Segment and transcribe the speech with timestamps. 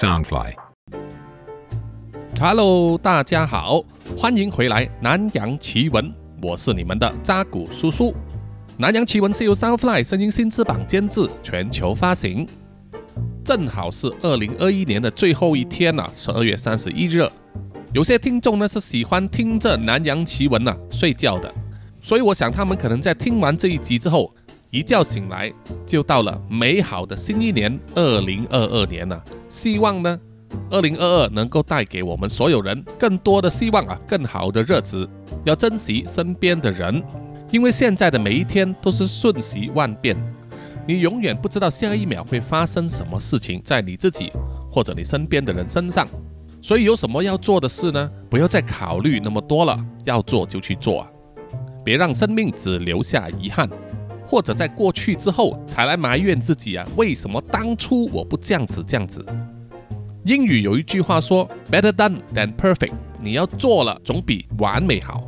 [0.00, 0.54] Soundfly。
[2.40, 3.82] Hello，大家好，
[4.16, 6.02] 欢迎回来《南洋奇闻》，
[6.40, 8.04] 我是你们的扎古叔叔。
[8.78, 12.48] 《南洋奇闻》是由 Soundfly 声音新翅膀监制，全球发行。
[13.44, 17.22] 正好是二零二一年的最后一天了、十二月三十一日。
[17.92, 21.54] 有些听众呢是喜欢听着《南洋奇闻》啊睡觉的，
[22.00, 24.34] 所以我想他们可能在听完这一集之后，
[24.70, 25.52] 一觉醒来
[25.84, 29.20] 就到了美好的新一年二零二二年了。
[29.48, 30.18] 希望呢，
[30.70, 35.08] 二零二二能够带给我们所有人更多的希望啊，更好的日子。
[35.44, 37.02] 要珍惜身边的人，
[37.50, 40.16] 因为现在的每一天都是瞬息万变，
[40.86, 44.30] 你永远不知道下一秒会发生什么事情在你自己
[44.70, 46.06] 或者你身边的人身上。
[46.62, 48.08] 所以有什么要做的事呢？
[48.28, 51.08] 不要再考虑那么多了，要做就去做！
[51.82, 53.66] 别让生命只留下遗憾，
[54.30, 59.24] 或者在过去之后才来埋怨自己啊，为什么当初我不这样子这样子？
[60.24, 65.26] 英语有一句话说：“Better done than perfect。”你要做了，总比完美好。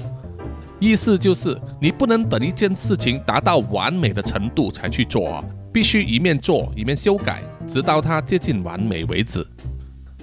[0.79, 9.45] 意思就是你不能等一件事情达到完美的程度才去做啊，必须一面做一面修改，直到它接近完美为止。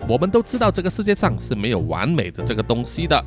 [0.08, 3.22] 我们都知道这个世界上是没有完美的这个东西的。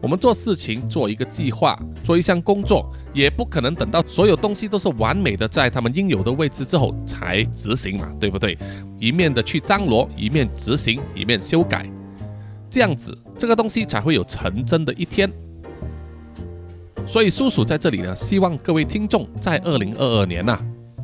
[0.00, 8.56] 我们做事情做一个计划，做一项工作，也不可能等到所有东西都是完美的在他们应有的位置之后才执行嘛，对不对？
[8.98, 11.90] 一面的去张罗，一面执行，一面修改，
[12.70, 15.28] 这样子这个东西才会有成真的一天。
[17.04, 20.56] 所以叔叔在这里呢，希望各位听众在二零二二年呐、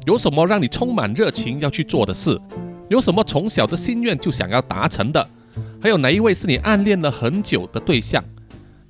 [0.07, 2.41] 有什么让你充满热情要去做的事？
[2.89, 5.29] 有什么从小的心愿就想要达成的？
[5.81, 8.23] 还有哪一位是你暗恋了很久的对象？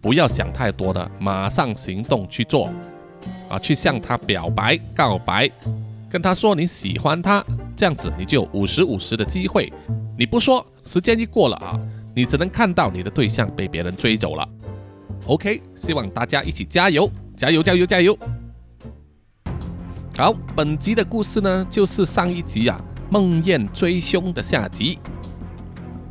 [0.04, 2.68] 不要想太多的，马上行动去做，
[3.48, 5.50] 啊，去向他表白、告白，
[6.10, 7.42] 跟他说你喜欢他，
[7.74, 9.72] 这样子你就五十五十的机会。
[10.18, 11.80] 你不说，时间一过了啊，
[12.14, 14.46] 你只能看到你的对象被别人追走了。
[15.24, 18.14] OK，希望大家一起加油，加油，加油，加油！
[20.18, 22.78] 好，本集的故事呢，就是上一集啊。
[23.08, 24.98] 梦魇追凶的下集，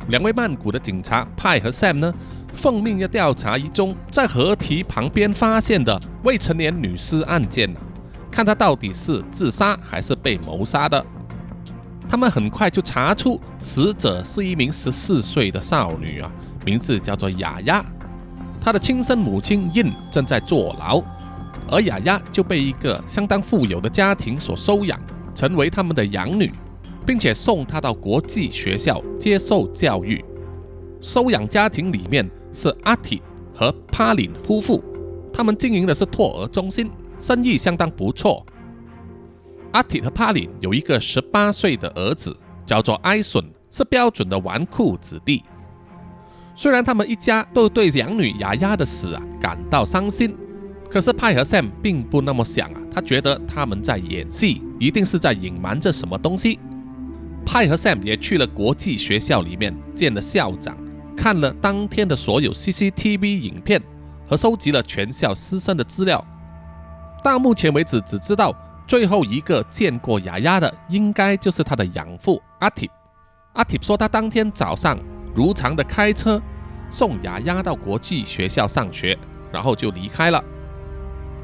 [0.08, 2.14] 两位曼谷的警察派和 Sam 呢，
[2.54, 7.68] 奉命要调查一宗在河堤旁边发现的未成年女尸案件，
[8.30, 11.04] 看她到底是自杀还是被谋杀的。
[12.08, 16.30] 他们很快就查出死者是一名十四岁的少女啊，
[16.64, 17.84] 名字叫做雅雅，
[18.60, 21.02] 她的亲生母亲印正在坐牢，
[21.70, 24.98] 而雅雅就被一个相当富有的家庭所收养，
[25.34, 26.52] 成为他们的养女。
[27.06, 30.24] 并且送她到国际学校接受教育。
[31.04, 33.20] 收养家庭里面是阿提
[33.54, 34.82] 和帕林夫妇，
[35.30, 38.44] 他们经营的是托儿中心，生意相当不错。
[39.72, 42.34] 阿提和帕林有一个十八岁的儿子，
[42.64, 45.44] 叫做埃顺，是标准的纨绔子弟。
[46.54, 50.34] 虽然他们一家都对养女雅雅的死啊感到伤心，
[50.88, 56.58] 可是派和 Sam 并不那么想啊，他觉得他们在演戏，一定是在隐瞒着什么东西。
[57.44, 60.74] 派和 Sam 也去了国际学校里面见了校长，
[61.16, 63.80] 看了当天的所有 CCTV 影片
[64.28, 66.24] 和收集了全校师生的资料。
[67.22, 68.54] 到目前为止，只知道
[68.86, 72.90] 最后一个见过雅雅的，应该就是他的养父阿提。
[73.54, 74.98] 阿提说，他当天早上
[75.34, 76.40] 如常的开车
[76.90, 79.18] 送雅雅到国际学校上学，
[79.52, 80.42] 然后就离开了。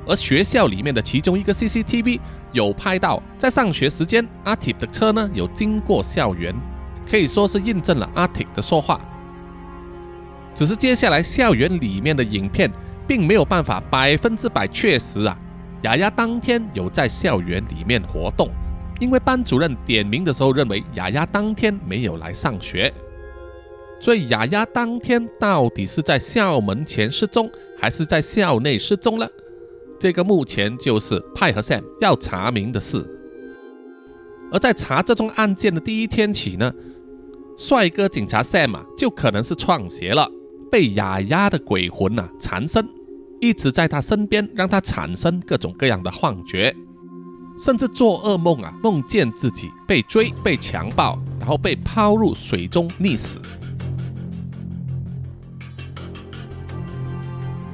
[0.07, 2.19] 而学校里面的其中一个 CCTV
[2.53, 6.55] 有拍到，在上学时间，阿提的车呢有经过校园，
[7.09, 9.01] 可以说是印证了阿提的说话。
[10.61, 12.71] 只是接下来校园里面的影片
[13.09, 15.35] 并没有办法百分之百确实啊，
[15.85, 18.51] 雅雅当天有在校园里面活动，
[19.01, 22.93] 因为班主任点名的时候认为雅雅当天没有来上学，
[24.03, 29.27] 所以雅雅当天到底是在校门前失踪，还是在校内失踪了？
[29.99, 33.03] 这个目前就是派和 Sam 要查明的事。
[34.53, 36.71] 而在查这宗案件的第一天起呢，
[37.57, 40.31] 帅哥警察 Sam，就可能是创邪了，
[40.71, 42.89] 被雅雅的鬼魂啊缠身，
[43.41, 46.75] 一直在他身边，让他产生各种各样的幻觉，
[47.59, 53.41] 甚至做噩梦啊，梦见自己被追、被强暴，然后被抛入水中溺死。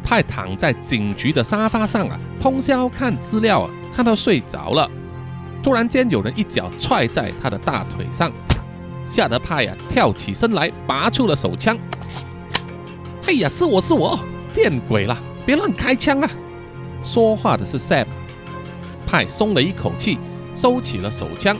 [0.03, 4.91] 派躺在警局的沙发上啊，通宵看资料啊，看到睡着了。
[5.63, 8.33] 突然间，有人一脚踹在他的大腿上，
[9.05, 11.77] 吓得派呀跳起身来，拔出了手枪。
[13.27, 14.17] 哎呀，是我是我，
[14.53, 15.19] 见鬼了！
[15.45, 16.31] 别乱开枪啊！
[17.03, 18.07] 说话的是 Sam。
[19.05, 20.17] 派松了一口气，
[20.55, 21.57] 收起了手枪。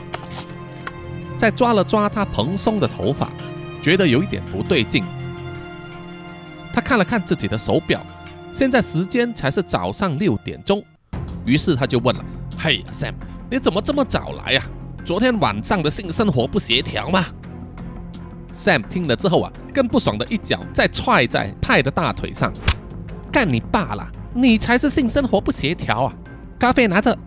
[1.37, 3.29] 再抓了抓他蓬松的头发，
[3.81, 5.03] 觉得有一点不对劲。
[6.71, 8.01] 他看了看自己的手表，
[8.53, 10.81] 现在时间才是早上六点钟，
[11.45, 12.23] 于是他就问了
[12.57, 13.13] ：“嘿，Sam，
[13.51, 14.63] 你怎么这么早来呀？
[15.03, 17.25] 昨天晚上的性生活不协调吗
[18.53, 22.51] ？”Sam 听了之后啊，更不爽的一脚再踹在派的大腿上
[23.31, 24.07] ：“干你爸了！
[24.33, 26.13] 你才是性生活不协调啊！
[26.59, 27.17] 咖啡拿着。”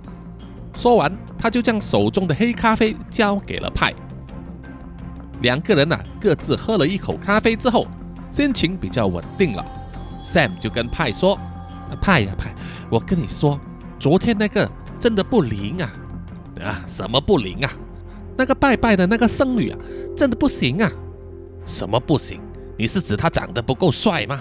[0.74, 3.92] 说完，他就将手中的黑咖啡交给了派。
[5.42, 7.86] 两个人呐，各自喝了一口咖啡之后，
[8.30, 9.64] 心情比较稳定了。
[10.22, 11.38] Sam 就跟派说
[12.00, 12.54] ：“派呀派，
[12.90, 13.58] 我跟你说，
[13.98, 15.92] 昨天那个真的不灵啊！
[16.62, 17.70] 啊，什么不灵啊？
[18.36, 19.78] 那个拜拜的那个僧侣啊，
[20.16, 20.90] 真的不行啊！
[21.70, 22.40] 什么不行？
[22.76, 24.40] 你是指他长得不够帅吗？”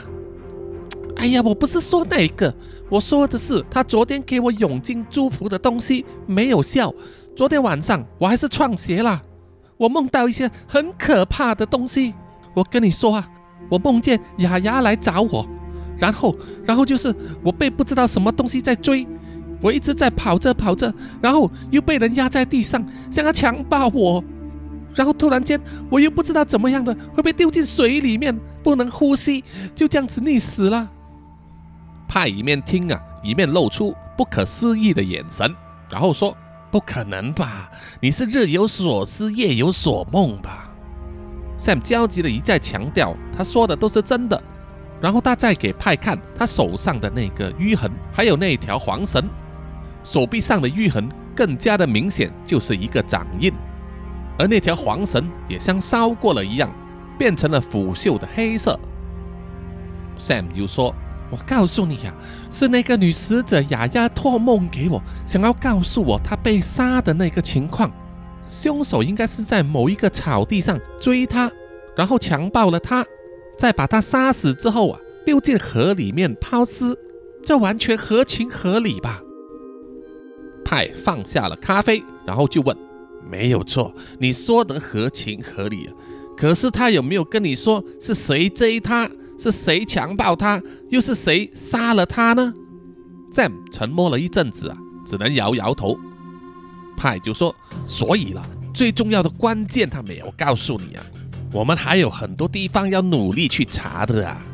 [1.15, 2.53] 哎呀，我不是说那个，
[2.89, 6.93] 我说的是他昨天给我永金祝福的东西没有效。
[7.35, 9.21] 昨天晚上我还是创邪了，
[9.77, 12.13] 我梦到一些很可怕的东西。
[12.53, 13.29] 我跟你说啊，
[13.69, 15.45] 我梦见雅雅来找我，
[15.97, 16.35] 然后，
[16.65, 19.05] 然后就是我被不知道什么东西在追，
[19.61, 22.81] 我一直在跑着跑着，然后又被人压在地上，
[23.11, 24.23] 想要强暴我，
[24.99, 25.57] 然后突然间
[25.89, 29.41] 我又不知道怎么样的会被丢进水里面，不能呼吸，
[29.73, 30.89] 就这样子溺死了。
[32.05, 35.55] 派一面听啊，一面露出不可思议的眼神，
[35.89, 36.35] 然后说
[36.69, 37.71] ：“不可能吧？
[38.01, 40.69] 你是日有所思，夜有所梦吧
[41.57, 44.43] ？”Sam 焦急的一再强调，他说的都是真的。
[44.99, 49.23] 然后他再给派看他手上的那个淤痕，还有那条黄绳，
[50.03, 53.53] 手臂上的淤痕更加的明显，就是一个掌印，
[54.39, 56.73] 而那条黄绳也像烧过了一样，
[57.17, 58.79] 变成了腐朽的黑色。
[60.17, 60.95] Sam 就说。
[61.31, 62.11] 我告诉你呀，
[62.49, 67.91] 是那个女使者雅雅托梦给我，想要告诉我她被杀的那个情况。
[68.49, 71.51] 凶手应该是在某一个草地上追她，
[71.95, 73.05] 然后强暴了她，
[73.59, 76.97] 再把她杀死之后啊，丢进河里面抛尸，
[77.45, 79.21] 这完全合情合理吧？
[80.65, 82.75] 派放下了咖啡，然后就问
[83.29, 85.89] ：“没有错，你说的合情合理。
[86.35, 90.61] 可是他有没有跟你说是谁追他？”是谁强暴他？
[90.89, 92.53] 又是谁杀了他呢
[93.31, 95.97] ？Sam 沉默了一阵子啊，只能摇摇头。
[96.97, 97.55] 派就说
[97.87, 101.05] ：“所以了，最重要的关键他没有告诉你啊。
[101.53, 104.45] 我们还有很多地方要努力去查的啊。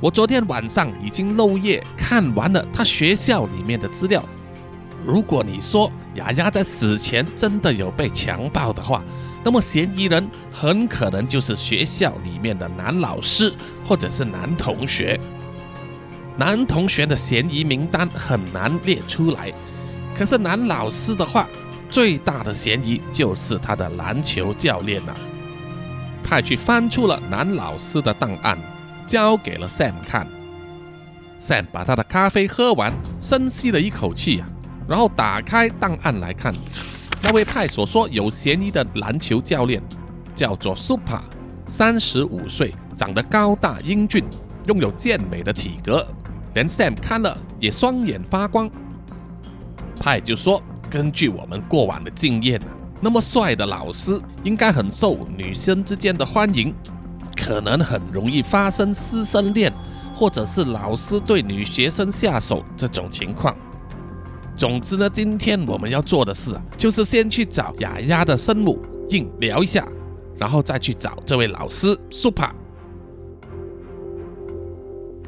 [0.00, 4.24] 我昨天晚上已经漏夜看完了他学校里面的资料。
[5.06, 9.02] 如果你说雅雅在死前真的有被强暴的话，
[9.42, 13.52] 那么嫌疑人很可能就是学校里面的男老师
[13.86, 15.18] 或者是男同学。
[16.36, 19.52] 男同学的嫌疑名单很难列出来，
[20.14, 21.48] 可是男老师的话，
[21.88, 25.14] 最大的嫌疑就是他的篮球教练了。
[26.22, 28.56] 派去翻出了男老师的档案，
[29.06, 30.26] 交给了 Sam 看。
[31.40, 34.46] Sam 把他的咖啡喝完，深吸了一口气呀，
[34.90, 36.52] 然后打开档案来看。
[37.22, 39.80] 那位派所说有嫌疑的篮球教练
[40.34, 41.20] 叫做 Super，
[41.64, 44.24] 三十五岁，长得高大英俊，
[44.66, 46.04] 拥有健美的体格，
[46.54, 48.68] 连 Sam 看了也双眼发光。
[50.00, 50.60] 派就说
[50.90, 52.66] ：“根据我们过往的经验啊，
[53.00, 56.74] 那么帅的老师应该很受女生之间的欢迎，
[57.36, 59.72] 可能很容易发生师生恋，
[60.12, 63.54] 或者是老师对女学生下手这种情况。”
[64.60, 69.88] 总之呢，今天我们要做的事啊，就是先去找雅雅的生母印聊一下，
[70.36, 72.50] 然后再去找这位老师 Super。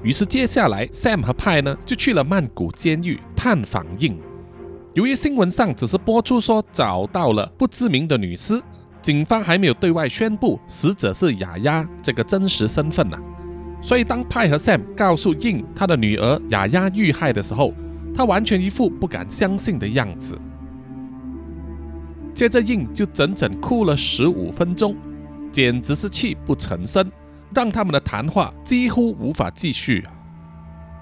[0.02, 4.20] 于是接下来，Sam 和派呢就去了曼谷监狱探访印。
[4.92, 8.60] 由于新闻上只是播出说找到了不知名的女尸，
[9.00, 13.16] 警方还没有对外宣布死者是雅雅这个真实身份呢，
[13.80, 17.72] 所以当派和 Sam 告诉印他的女儿雅雅遇害的时候，
[18.14, 20.38] 他完全一副不敢相信的样子，
[22.35, 24.95] 接着印就整整哭了十五分钟，
[25.50, 27.11] 简直是泣不成声，
[27.54, 30.04] 让他们的谈话几乎无法继续。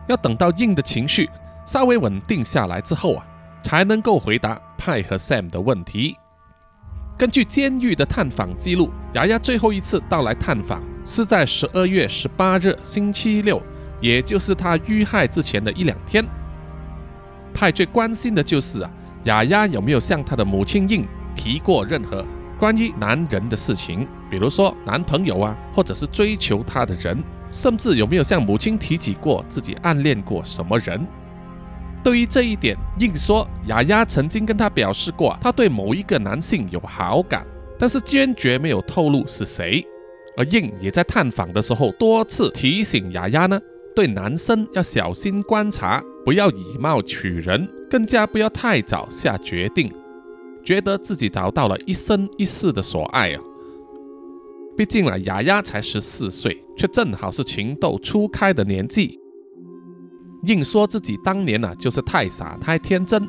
[0.08, 1.28] 要等到印的情绪
[1.64, 3.24] 稍微稳定下来之后啊，
[3.62, 6.16] 才能够回答派和 Sam 的问题。
[7.16, 13.62] 根据监狱的探访记录，牙牙最后一次到来探访是在十二月十八日星期六，
[14.00, 16.24] 也就是他遇害之前的一两天。
[17.52, 18.90] 派最关心的就是啊，
[19.24, 21.04] 雅雅有没有向她的母亲印
[21.34, 22.24] 提过任何
[22.58, 31.06] 关于男人的事情，比如说男朋友啊，或者是追求她的人，甚至有没有向母亲提起过自己暗恋过什么人。
[32.02, 37.46] 对于这一点，印说雅雅曾经跟他表示过，他对某一个男性有好感，
[37.78, 39.86] 但是坚决没有透露是谁。
[40.36, 43.60] 而应也在探访的时候多次提醒雅雅呢，
[43.94, 49.92] 对男生要小心观察，不要以貌取人，更加不要太早下决定，
[50.62, 53.40] 觉得自己找到了一生一世的所爱啊。
[54.76, 59.18] 毕竟啊，雅雅才十四岁，却正好是情窦初开的年纪。
[60.44, 63.28] 硬说自己当年啊，就是太傻太天真，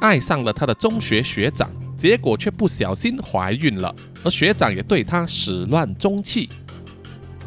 [0.00, 6.48] 爱上了他的中学学长，结果却不小心怀孕了，而学长也对她始乱终弃。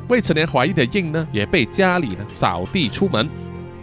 [0.09, 3.29] 未成年怀孕的硬呢，也被家里呢扫地出门，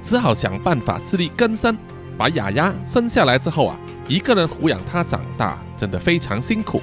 [0.05, 1.75] 只好想办法自力更生，
[2.19, 6.83] 把雅雅生下来之后啊，一个人抚养她长大，真的非常辛苦。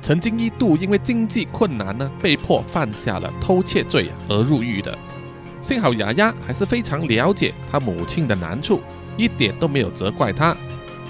[0.00, 4.96] 曾经一度因为经济困难呢，被迫犯下了偷窃罪，而入狱的。
[5.60, 8.80] 幸好雅雅还是非常了解她母亲的难处，
[9.18, 10.56] 一点都没有责怪她。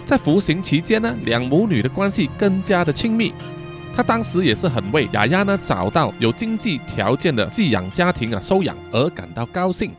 [0.04, 3.32] 在服刑期间呢，两母女的关系更加的亲密。
[3.94, 9.92] 她当时也是很为雅雅呢找到有经济条件的寄养家庭啊收养而感到高兴，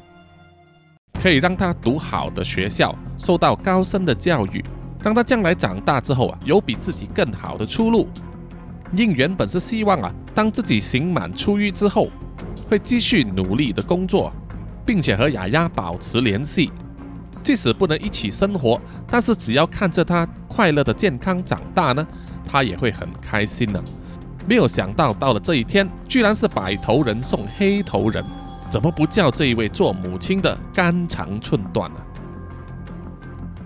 [1.20, 4.64] 可以让他读好的学校，受到高深的教育，
[5.04, 8.08] 让他将来长大之后啊有比自己更好的出路。
[8.96, 12.10] 应原本是希望啊，当自己刑满出狱之后，
[12.70, 14.32] 会继续努力的工作，
[14.86, 16.72] 并且和雅雅保持联系。
[17.44, 22.06] 即使不能一起生活，但是只要看着她快乐的健康长大呢，
[22.46, 23.84] 他也会很开心呢。
[24.48, 28.24] 没有想到到了这一天，居然是白头人送黑头人，
[28.72, 31.98] 怎么不叫这一位做母亲的肝肠寸断呢？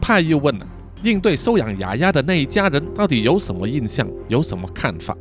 [0.01, 0.67] 派又问了。
[1.03, 5.15] 应对收养雅雅的那一家人到底有什么印象，有什么看法？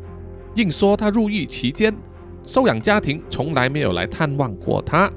[0.55, 1.95] 应说他入狱期间，
[2.47, 5.13] 收养家庭从来没有来探望过他，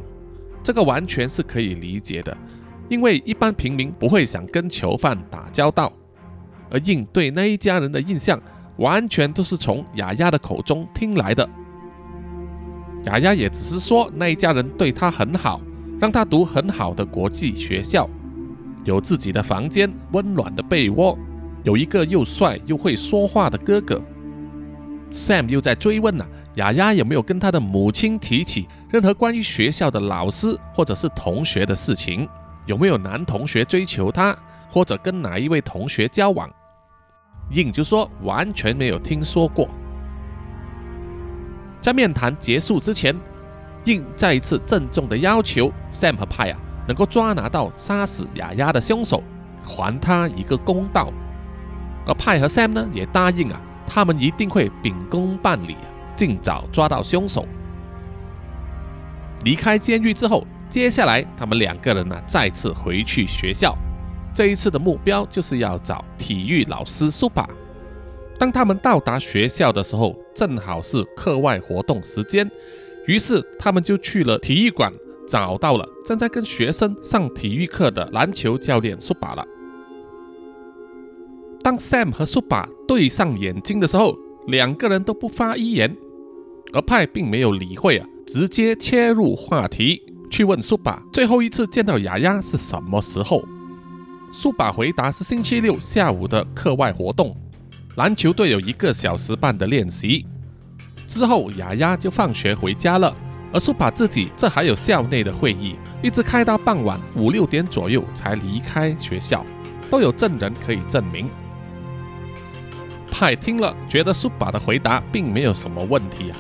[0.62, 2.36] 这个完全是可以理解的，
[2.90, 5.94] 因为一般平民不会想跟囚犯打交道。
[6.70, 8.38] 而应对那一家人的印象，
[8.76, 11.48] 完全都是从雅雅的口中听来的。
[13.04, 15.62] 雅雅也只是说那一家人对她很好，
[16.00, 18.10] 让她读很好的国际学校。
[18.84, 21.18] 有自己的房间，温暖的被窝，
[21.64, 24.02] 有一个又帅又会说话的哥哥。
[25.10, 26.26] Sam 又在追问呢，
[26.56, 32.28] 雅雅有没有跟他的母亲提起任何关于学校的老师或者是同学的事情？
[32.66, 34.38] 有没有男同学追求她，
[34.70, 36.50] 或者跟哪一位同学交往？
[37.52, 39.70] 应就说完全没有听说过。
[41.88, 43.16] 在面谈结束之前，
[43.86, 46.60] 应再一次郑重的要求 Sam 和派啊。
[46.86, 49.24] 能够抓拿到杀死雅雅的凶手，
[49.64, 51.14] 还他一个公道。
[52.06, 55.78] 而派和 Sam 呢，也答应啊，他们一定会秉公办理，
[56.14, 57.48] 尽早抓到凶手。
[59.46, 63.74] 离开监狱之后，接下来他们两个人呢，再次回去学校。
[64.34, 67.48] 这一次的目标就是要找体育老师苏巴。
[68.40, 72.50] 当他们到达学校的时候，正好是课外活动时间，
[73.06, 74.94] 于是他们就去了体育馆。
[75.28, 79.46] 找到了正在跟学生上体育课的篮球教练苏巴了。
[81.62, 84.18] 当 Sam 和苏巴对上眼睛的时候，
[84.48, 85.94] 两个人都不发一言，
[86.72, 93.44] 而派并没有理会啊，直接切入话题去问苏巴最后一次见到雅雅是什么时候。
[94.32, 97.36] 苏巴回答是星期六下午的课外活动，
[97.98, 100.24] 篮球队有一个小时半的练习，
[101.08, 103.12] 之后雅雅就放学回家了。
[103.52, 109.44] 而苏巴自己这还有校内的会议，一直开到傍晚五六点左右才离开学校，
[109.90, 111.28] 都有证人可以证明。
[113.10, 116.38] 派听了，觉得苏巴的回答并没有什么问题啊，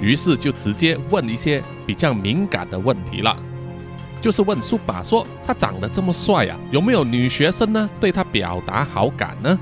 [0.00, 3.36] 于是就直接问一些比较敏感的问题了，
[4.20, 9.58] 就是问苏巴说他长得这么帅啊，有没有女学生呢对他表达好感呢？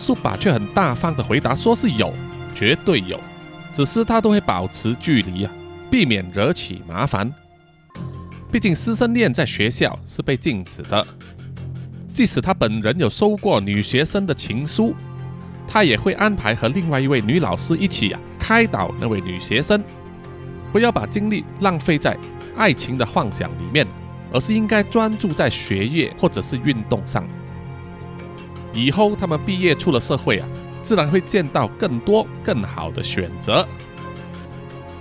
[0.00, 2.10] 苏巴却很大方的回答说是有，
[2.54, 3.20] 绝对有，
[3.70, 5.52] 只是他都会保持距离啊。
[5.90, 7.30] 避免惹起麻烦，
[8.50, 11.06] 毕竟师生恋在学校是被禁止的。
[12.14, 14.94] 即使他本人有收过女学生的情书，
[15.68, 19.82] 他也会安排和另外一位女老师一起啊开导那位女学生，
[20.72, 22.16] 不要把精力浪费在
[22.56, 23.86] 爱情的幻想里面，
[24.32, 27.22] 而是应该专注在学业或者是运动上。
[28.72, 30.48] 以后他们毕业出了社会啊，
[30.82, 33.66] 自然会见到更多更好的选择。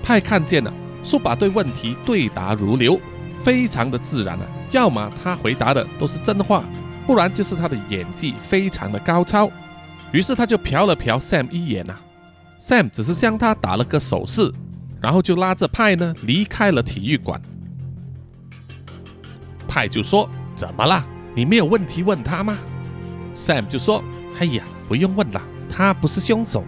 [0.01, 0.73] 派看见了，
[1.03, 2.99] 苏巴对问题对答如流，
[3.39, 4.45] 非常的自然啊。
[4.71, 6.63] 要么他回答的都是真话，
[7.05, 9.49] 不然就是他的演技非常的高超。
[10.11, 11.99] 于是他就瞟了瞟 Sam 一眼啊
[12.59, 14.51] ，Sam 只是向他打了个手势，
[14.99, 17.39] 然后就拉着派呢离开了体育馆。
[19.67, 21.05] 派就说：“怎么了？
[21.35, 22.57] 你没有问题问他吗
[23.39, 24.03] ？”Sam 就说
[24.37, 26.65] ：“哎呀，不用问了，他不是凶手。”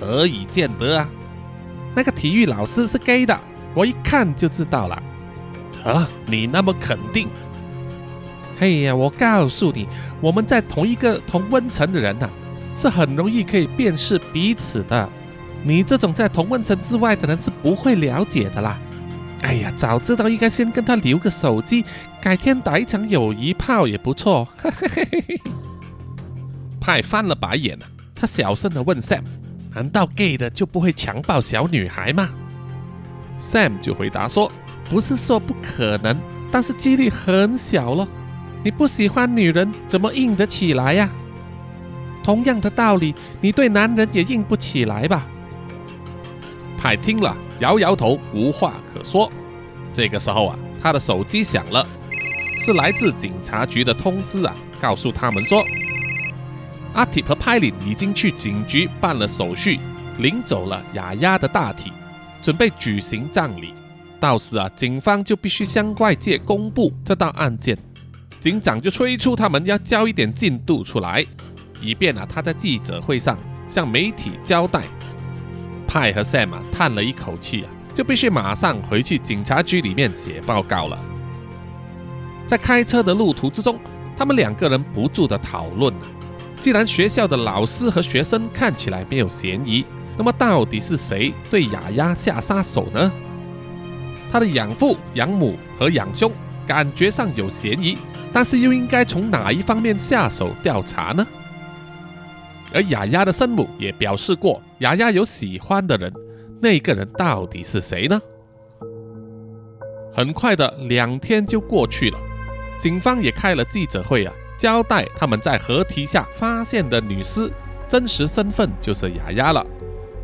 [0.00, 1.06] 何以见得啊？
[1.94, 3.38] 那个体育老师是 gay 的，
[3.74, 5.02] 我一看就知道了。
[5.84, 7.28] 啊，你那么肯定？
[8.58, 9.86] 嘿呀，我告诉你，
[10.20, 12.28] 我们在同一个同温层的人呐，
[12.74, 15.08] 是很容易可以辨识彼此的。
[15.62, 18.78] 你这种在同温层之外的人是不会了解的啦。
[19.42, 21.84] 哎呀，早知道应该先跟他留个手机，
[22.20, 24.46] 改天打一场友谊炮也不错。
[26.80, 27.78] 派翻了白眼，
[28.14, 29.24] 他小声的问 Sam：“
[29.74, 32.28] 难道 gay 的就不会强暴小女孩吗
[33.38, 34.50] ？”Sam 就回答说
[34.90, 36.16] ：“不是说不可能，
[36.50, 38.06] 但是几率很小咯。
[38.62, 41.08] 你不喜欢女人，怎么硬得起来呀？
[42.22, 45.26] 同样的道理，你对男人也硬不起来吧？”
[46.76, 49.30] 派听了，摇摇头，无话可说。
[49.92, 51.86] 这个时候啊，他的手机响了，
[52.60, 55.64] 是来自警察局的通知啊，告诉他们说，
[56.92, 59.80] 阿提和派林已经去警局办了手续，
[60.18, 61.90] 领走了雅雅的大体，
[62.42, 63.72] 准备举行葬礼。
[64.20, 67.74] 到时啊，警方就必须向外界公布这道案件。
[68.38, 71.24] 警长就催促他们要交一点进度出来，
[71.80, 74.82] 以便啊，他在记者会上向媒体交代。
[75.86, 80.98] 派和 Sam 叹了一口气啊，就必须马上回去警察局里面写报告了。
[82.50, 83.78] 在开车的路途之中，
[84.16, 85.94] 他们两个人不住的讨论，
[86.60, 89.86] 既然学校的老师和学生看起来没有嫌疑，
[90.18, 93.12] 那么到底是谁对雅雅下杀手呢？
[94.32, 96.32] 他的养父、养母和养兄
[96.66, 97.96] 感觉上有嫌疑，
[98.32, 101.24] 但是又应该从哪一方面下手调查呢？
[102.74, 106.12] 而雅雅的生母也表示过，雅雅有喜欢的人，
[106.60, 108.20] 那个人到底是谁呢？
[110.12, 112.18] 很快的两天就过去了，
[112.80, 117.50] 警方也开了记者会啊，交代他们在河堤下发现的女尸
[117.86, 119.64] 真实身份就是雅雅了，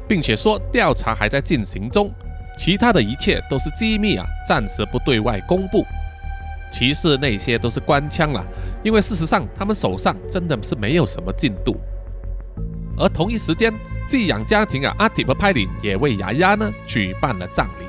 [0.09, 2.11] 并且说调查还在进行中，
[2.57, 5.85] 其他的一切都是机密啊，暂时不对外公布。
[6.73, 8.45] 其实那些都是官腔了，
[8.83, 11.77] 因为事实上他们手上真的是没有什么进度。
[12.99, 13.73] 而同一时间，
[14.09, 17.85] 寄养家庭啊，阿蒂和派林也为雅雅呢举办了葬礼，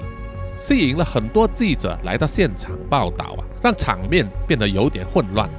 [0.57, 5.49] 吸引了很多记者来到现场报道啊，让场面变得有点混乱。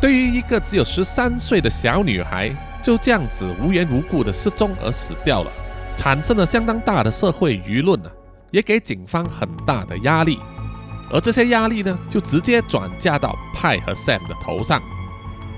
[0.00, 2.50] 对于一个只有十三岁的小女孩
[2.82, 5.52] 就这样子无缘无故的失踪而死掉了，
[5.94, 8.10] 产生了相当大的社会舆论啊，
[8.50, 10.40] 也给警方很大的压力。
[11.12, 14.82] 而这些压力呢，就直接转嫁到派和 Sam 的头上。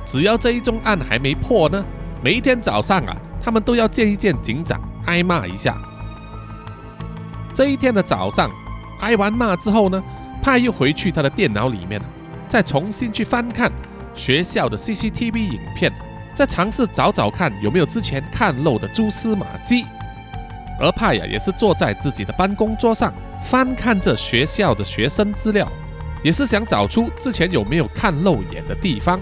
[0.04, 1.82] 只要这一宗案还没破呢。
[2.22, 5.80] 每一天早上啊，他们都要见一见警长，挨骂一下。
[7.54, 8.50] 这一天的早上，
[9.00, 10.02] 挨完骂之后呢，
[10.42, 12.02] 派又回去他的电脑里面，
[12.48, 13.70] 再重新去翻看
[14.12, 15.92] 学校的 CCTV 影片，
[16.34, 19.86] 再尝试找找看有没有之前看漏的蛛丝马迹。
[20.80, 25.70] 而派呀，也是坐在自己的办公桌上，翻看着学校的学生资料，
[26.24, 29.20] 也是想找出之前有没有看漏眼的地方。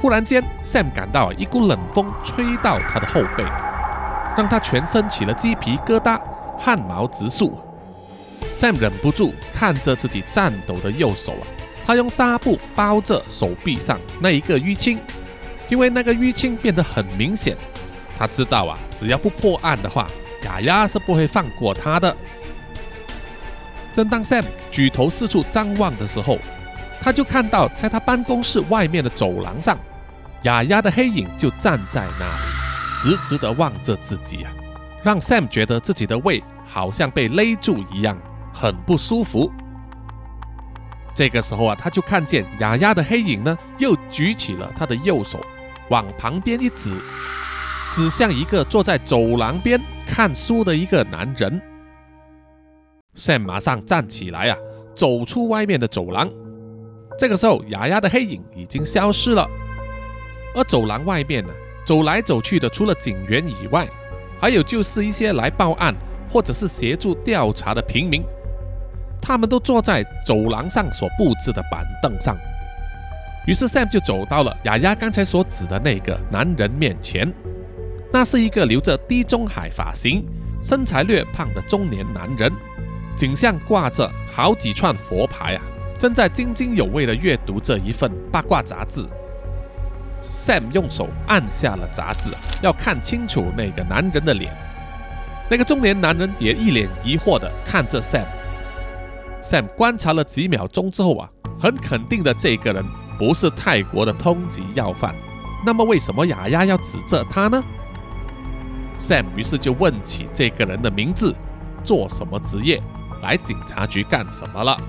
[0.00, 3.44] 忽然间，Sam 感到一股冷风吹到他的后背，
[4.34, 6.18] 让他全身起了鸡皮疙瘩，
[6.58, 7.58] 汗毛直竖。
[8.54, 11.44] Sam 忍不住看着自己颤抖的右手啊，
[11.84, 15.00] 他用纱布包着手臂上那一个淤青，
[15.68, 17.56] 因为那个淤青变得很明显。
[18.16, 20.08] 他知道啊，只要不破案的话，
[20.44, 22.16] 雅雅是不会放过他的。
[23.92, 26.38] 正当 Sam 举头四处张望的时候，
[27.00, 29.76] 他就看到在他办公室外面的走廊上。
[30.42, 32.42] 雅雅的黑影就站在那里，
[32.98, 34.52] 直直地望着自己啊，
[35.02, 38.16] 让 Sam 觉得自己的胃好像被勒住一样，
[38.64, 39.52] 很不舒服。
[41.14, 45.38] 这个时候啊，他就看见雅雅的黑影呢，又举起了他的右手，
[45.90, 46.96] 往旁边一指，
[47.90, 51.60] 指向一个坐在走廊边看书的一个男人。
[53.14, 54.56] Sam 马上站起来啊，
[54.94, 56.26] 走出外面的走廊。
[57.18, 59.46] 这个时候，雅雅的黑影已经消失了。
[60.54, 61.50] 而走廊外面呢，
[61.84, 63.86] 走来走去的，除了警员以外，
[64.40, 65.94] 还有就是一些来报案
[66.30, 68.24] 或者是协助调查的平民，
[69.24, 72.36] 他们都坐在走廊上所布置的板凳上。
[73.46, 77.32] 于是 Sam 就走到了雅雅刚才所指的那个男人面前，
[78.12, 80.26] 那是一个留着地中海发型、
[80.62, 82.52] 身材略胖的中年男人，
[83.16, 85.62] 颈项挂着好几串佛牌啊，
[85.98, 89.06] 正在津津有味地阅读这一份八卦杂志。
[90.20, 92.30] Sam 用手按下了杂志，
[92.62, 94.52] 要看清楚那个男人的脸。
[95.50, 98.24] 那个中年男人也一脸疑惑地看着 Sam。
[99.44, 101.28] Sam 观察了几秒钟之后啊，
[101.60, 102.82] 很肯定的，这个人
[103.18, 105.14] 不是泰国的通缉要犯。
[105.66, 107.62] 那么为什么雅雅要指责他呢
[108.98, 111.36] ？Sam 于是就问起这个人的名字、
[111.82, 112.82] 做什么职业、
[113.22, 114.80] 来警察局干什么了。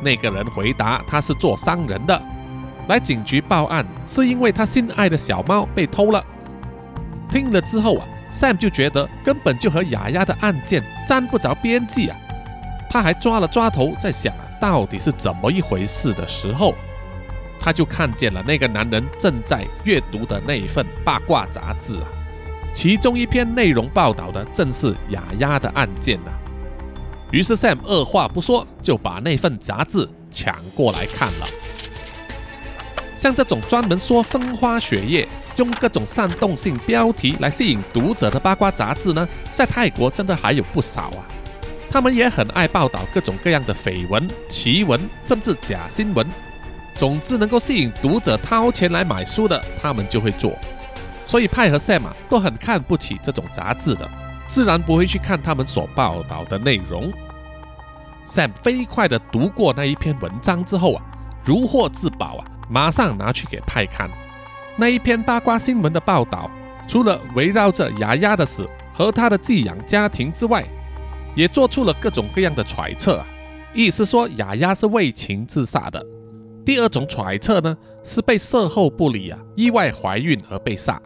[0.00, 2.20] 那个人回答他是做商人的，
[2.88, 6.24] 来警局报案是因为他心爱的小猫被偷了。
[7.30, 12.18] 听了之后啊，Sam 就觉得根本就和雅雅的案件沾不着边际啊。
[12.92, 16.74] 他还抓了抓头，在想啊，到底是怎么一回事的时候，
[17.58, 22.06] 他就看见了那个男人正在阅读的那一份八卦杂志啊，
[22.74, 26.30] 其中一篇内容报道的正是雅雅的案件呐。
[27.30, 31.46] 于是 Sam 二话不说就把那份杂志抢过来看了。
[33.16, 35.26] 像这种专门说风花雪月、
[35.56, 41.24] 用各种煽动性标题来吸引读者的八卦杂志呢，在泰国真的还有不少啊。
[41.92, 46.26] 他们也很爱报道各种各样的绯闻、奇闻，甚至假新闻。
[46.96, 50.54] 总之，能够吸引读者掏钱来买书的，他们就会做。
[51.26, 54.10] 所以派和 Sam 都很看不起这种杂志的，
[54.46, 57.12] 自然不会去看他们所报道的内容。
[58.26, 61.04] Sam 飞快地读过那一篇文章之后啊，
[61.44, 64.08] 如获至宝啊，马上拿去给派看。
[64.76, 66.50] 那一篇八卦新闻的报道，
[66.88, 70.64] 除了围绕着牙牙的死和他的寄养家庭之外，
[71.34, 73.26] 也做出了各种各样的揣测啊，
[73.74, 76.04] 意思说雅雅是为情自杀的。
[76.64, 81.00] 第二种揣测呢，是被事后不理啊，意外怀孕而被杀。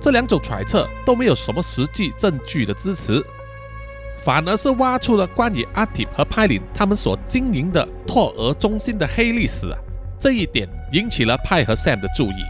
[0.00, 3.24] 这两种揣测都没有什么实际证据的支持，
[4.24, 9.78] 反而是挖出了关于阿提和派林他们所经营的托儿中心的黑历史啊。
[10.18, 12.44] 这一点引起了派和 Sam 的注意。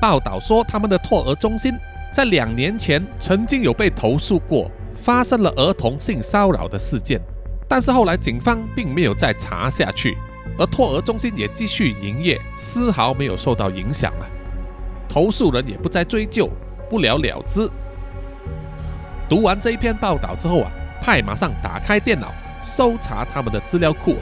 [0.00, 1.74] 报道说，他们的托儿中心
[2.12, 4.70] 在两年前曾经有被投诉过。
[5.06, 7.20] 发生了儿童性骚扰的事件，
[7.68, 10.18] 但是后来警方并没有再查下去，
[10.58, 14.26] 而托儿中心也继续营业，丝毫没有受到影响啊。
[15.08, 16.50] 投诉人也不再追究，
[16.90, 17.70] 不了了之。
[19.28, 24.16] 读完这一篇报道之后啊，派马上打开电脑搜查他们的资料库，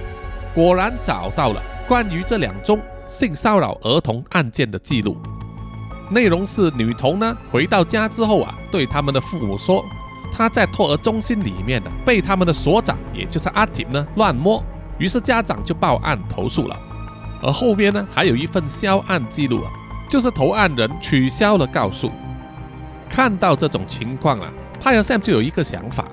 [0.55, 5.17] 果然找到了关于这两宗性骚扰儿童案件的记录。
[6.11, 9.83] 内容是女童呢回到家之后啊，对他们的父母说。
[10.37, 14.61] 他在托儿中心里面呢，被他们的所长，也就是阿提呢乱摸，
[14.99, 16.77] 于是家长就报案投诉了。
[17.41, 19.71] 而后边呢，还有一份销案记录啊，
[20.09, 22.11] 就是投案人取消了告诉。
[23.09, 26.05] 看到这种情况啊，派尔森就有一个想法：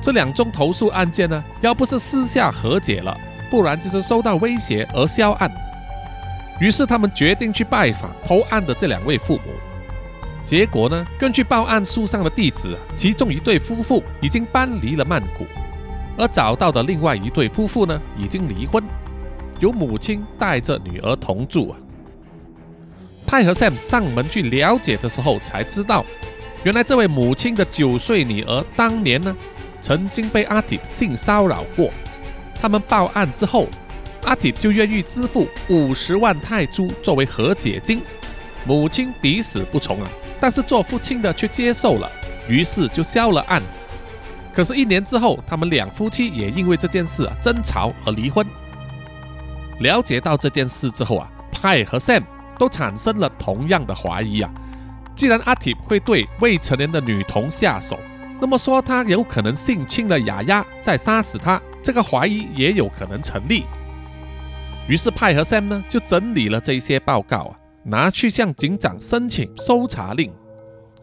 [0.00, 3.16] 这两宗投诉案件呢，要不是私下和解了，
[3.50, 5.50] 不然就是受到威胁而销案。
[6.60, 9.52] 于是他们决定去拜访投案的这两位父母。
[10.46, 11.04] 结果呢？
[11.18, 15.44] 根据报案书上的地址，其中一对夫妇已经搬离了曼谷，
[16.16, 18.80] 而找到的另外一对夫妇呢，已经离婚，
[19.58, 21.76] 由母亲带着女儿同住啊。
[23.26, 26.06] 派和 Sam 上门去了解的时候，才知道，
[26.62, 29.36] 原来这位母亲的九岁女儿当年呢，
[29.80, 31.90] 曾经被阿提性骚扰过。
[32.54, 33.66] 他们报案之后，
[34.22, 38.00] 阿提就愿意支付五十万泰铢作为和解金，
[38.64, 40.08] 母亲抵死不从啊。
[40.46, 42.08] 但是做父亲的却接受了，
[42.46, 43.60] 于是就消了案。
[44.52, 48.46] 可是，一年之后，他们两夫妻也因为这件事啊争吵而离婚。
[49.80, 52.22] 了解到这件事之后啊，派和 Sam
[52.60, 54.48] 都产生了同样的怀疑啊。
[55.16, 57.98] 既然阿提会对未成年的女童下手，
[58.40, 63.64] 那么说他有可能性侵了雅雅再杀死她，这个怀疑也有可能成立。
[64.86, 67.65] 于是派和 Sam 呢就整理了这些报告啊。
[67.88, 70.32] 拿去向警长申请搜查令，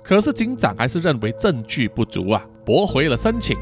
[0.04, 3.58] 可是警长还是认为证据不足啊，驳回了申请。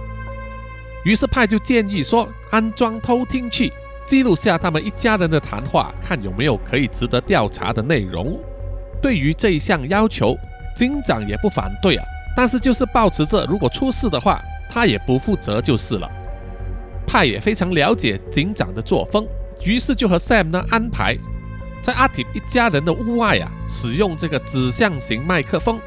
[1.06, 3.72] 于是派就建议说，安装偷听器，
[4.08, 8.40] 记录下他们一家人的谈话，看有没有可以值得调查的内容。
[9.00, 10.36] 对于这一项要求，
[10.76, 12.06] 警长也不反对啊，
[12.36, 16.10] 但是就是保持着如果出事的话，他也不负责就是了。
[17.06, 19.28] 派也非常了解警长的作风，
[19.64, 21.16] 于是就和 Sam 呢安排。
[21.82, 25.80] 在阿铁一家人的屋外啊，使用这个指向型麦克风，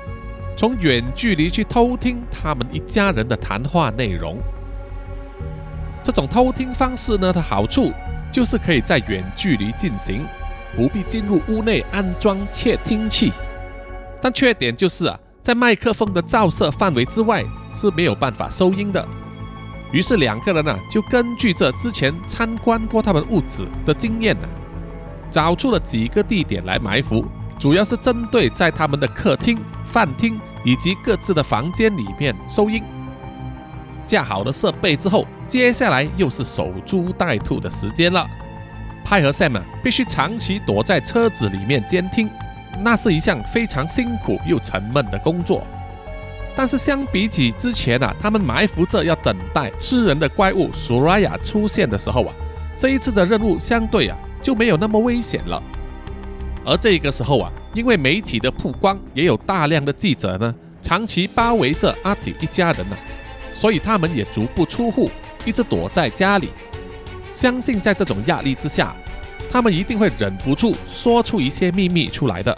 [0.56, 4.38] 从远距离去偷听他们一家人的谈话内容。
[6.02, 7.92] 这种偷听方式呢，它好处
[8.32, 10.26] 就是可以在远距离进行，
[10.74, 13.32] 不必进入屋内安装窃听器。
[14.20, 19.06] 但缺点就是啊，在麦克风的照射范围之外是没有办法收音的。
[19.92, 24.48] 于是两个人呢，就根据这之前参观过他们屋子的经验呢。
[25.34, 27.24] 找出了几个地点来埋伏，
[27.58, 32.84] 主要是针对在他们的客厅、饭厅以及各自的房间里面收音。
[34.06, 38.24] 架好了设备之后，接下来又是守株待兔的时间了。
[39.04, 42.30] 派和 Sam 必须长期躲在车子里面监听，
[42.78, 45.66] 那是一项非常辛苦又沉闷的工作。
[46.54, 52.32] 但是相比起之前啊，他们埋伏着要等待吃人的怪物索拉雅出现的时候啊，
[52.78, 55.60] 这一次的任务相对啊就没有那么危险了。
[56.66, 62.96] 而这个时候啊，因为媒体的曝光，也有大量的记者呢长期包围着阿提一家人呢，
[63.54, 65.10] 所以他们也足不出户，
[65.46, 66.50] 一直躲在家里。
[67.32, 68.94] 相信在这种压力之下，
[69.50, 72.56] 他们一定会忍不住说出一些秘密出来的。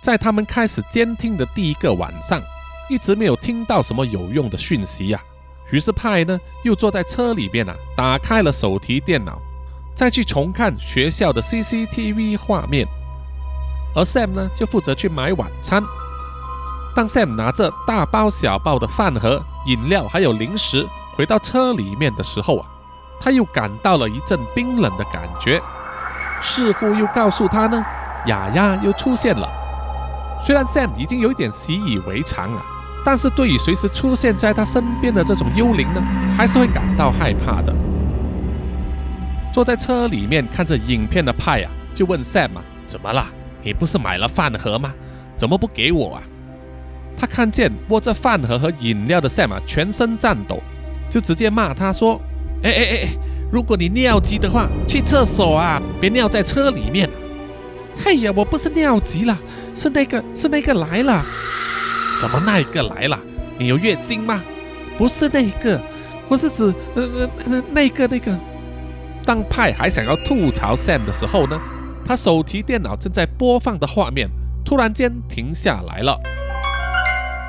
[0.00, 2.40] 在他们开始监听的第一个晚上，
[2.88, 5.20] 一直没有听到什么有用的讯息呀。
[5.70, 9.40] 于是派呢又坐在车里边啊，打开了手提电脑，
[9.98, 12.86] 再去重看学校的 CCTV 画面。
[13.96, 15.82] 而 Sam 呢就负责去买晚餐。
[16.94, 22.68] 当 Sam 拿着大包小包的饭盒、饮料还有零食回到车里面的时候啊，
[23.18, 25.60] 他又感到了一阵冰冷的感觉，
[26.40, 27.84] 似乎又告诉他呢，
[28.26, 29.50] 雅雅又出现了。
[30.44, 32.62] 虽然 Sam 已经有一点习以为常了，
[33.04, 36.00] 但是对于随时出现在他身边的这种幽灵呢，
[36.36, 37.74] 还是会感到害怕的。
[39.58, 42.50] 坐在车里面看着影片的派啊，就问 Sam：“
[42.86, 43.26] 怎么了？
[43.60, 44.94] 你不是买了饭盒吗？
[45.36, 46.22] 怎么不给我啊？”
[47.18, 50.62] 他看见握着饭盒和饮料的 Sam，全身颤抖，
[51.10, 52.20] 就直接骂他说
[52.62, 53.08] ：“哎哎哎，
[53.50, 57.10] 如果你尿急的话，去厕所啊，别尿在车里面。”
[57.98, 59.36] 嘿呀，我不是尿急了，
[59.74, 61.26] 是那个是那个来了。
[62.14, 63.18] 什么那一个来了？
[63.58, 64.40] 你有月经吗？
[64.96, 65.82] 不是那一个，
[66.28, 68.38] 我是指呃呃那个那个。
[69.28, 71.60] 当派还想要吐槽 Sam 的时候呢，
[72.02, 74.26] 他手提电脑正在播放的画面
[74.64, 76.18] 突然间停下来了。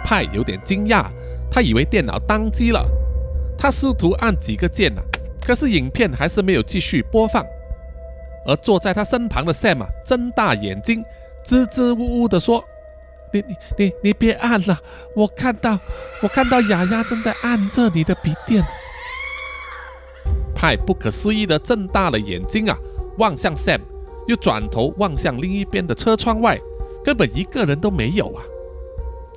[0.03, 1.05] 派有点惊讶，
[1.49, 2.85] 他以为电脑宕机了。
[3.57, 5.01] 他试图按几个键啊，
[5.41, 7.45] 可是影片还是没有继续播放。
[8.45, 11.01] 而坐在他身旁的 Sam 啊，睁大眼睛，
[11.45, 12.61] 支支吾吾地说
[13.31, 14.77] ：“你你你你别按了，
[15.15, 15.79] 我看到
[16.21, 18.61] 我看到雅雅正在按着你的笔电。”
[20.55, 22.77] 派不可思议地睁大了眼睛啊，
[23.17, 23.79] 望向 Sam，
[24.27, 26.59] 又转头望向另一边的车窗外，
[27.03, 28.43] 根本一个人都没有啊。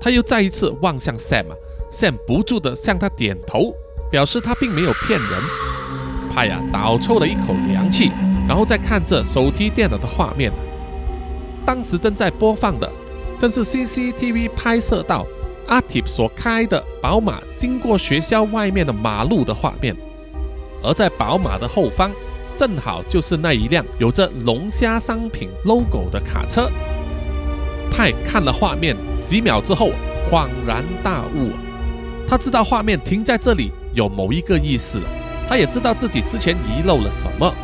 [0.01, 1.57] 他又再一次望向 Sam 啊
[1.92, 3.72] ，Sam 不住地向他点头，
[4.11, 5.31] 表示他并没有骗人。
[6.31, 8.11] 派呀，倒抽了一口凉气。
[8.48, 10.53] 然后再看这手提电脑的画面，
[11.64, 12.90] 当时正在播放的
[13.38, 15.25] 正是 CCTV 拍摄到
[15.68, 19.96] 阿提所开的宝马经过学校外面的马路的画面，
[20.83, 22.11] 而在宝马的后方，
[22.57, 26.71] 正好就是那一辆有着龙虾商品 logo 的卡车。
[27.90, 29.90] 派看了画面几秒之后，
[30.31, 31.51] 恍然大悟，
[32.27, 35.01] 他知道画面停在这里有某一个意思，
[35.49, 37.55] 他也知道自己之前遗漏了什么。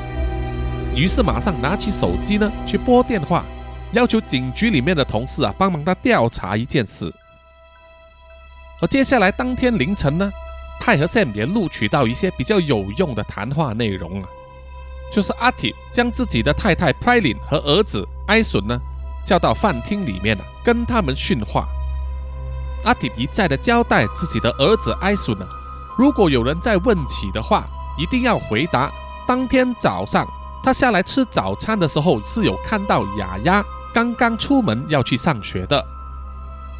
[0.94, 3.44] 于是马上拿起手机呢，去拨电话，
[3.92, 7.12] 要求警局里面的同事啊帮忙他调查一件事。
[8.80, 10.30] 而接下来当天凌晨呢，
[10.80, 14.28] 泰和线也录取到一些比较有用的谈话内容啊，
[15.12, 18.78] 就是阿提将自己的太太 Prylin 和儿子埃笋呢
[19.24, 21.66] 叫到饭厅里面啊，跟他们训话。
[22.84, 25.46] 阿提一再的交代自己的儿子埃笋呢，
[25.98, 27.66] 如果有人再问起的话，
[27.98, 28.90] 一定要回答
[29.26, 30.26] 当天早上。
[30.62, 35.84] 他下来吃早餐的时候，是有看到雅雅刚刚出门要去上学的。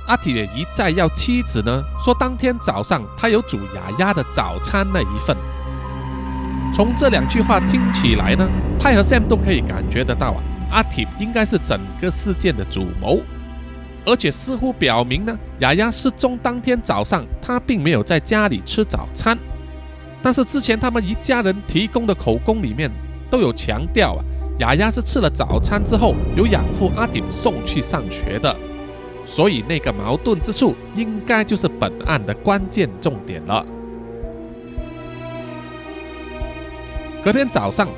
[0.09, 5.37] 阿铁也一再要妻子呢说，当天早上他有煮雅雅的早餐那一份。
[6.75, 8.49] 从这两句话听起来呢，
[8.81, 13.21] 派和 Sam 都可以感觉得到啊，阿铁应该是整个事件的主谋，
[14.05, 19.39] 而且似乎表明呢，雅雅失踪当天早上他并没有在家里吃早餐，
[20.23, 22.91] 但是之前他们一家人提供的口供里面。
[23.31, 24.25] 都有强调啊，
[24.59, 28.57] 雅雅是吃了早餐之后，由养父阿铁送去上学的，
[29.29, 33.65] 所以那个矛盾之处，应该就是本案的关键重点了。
[37.23, 37.89] 隔天早上，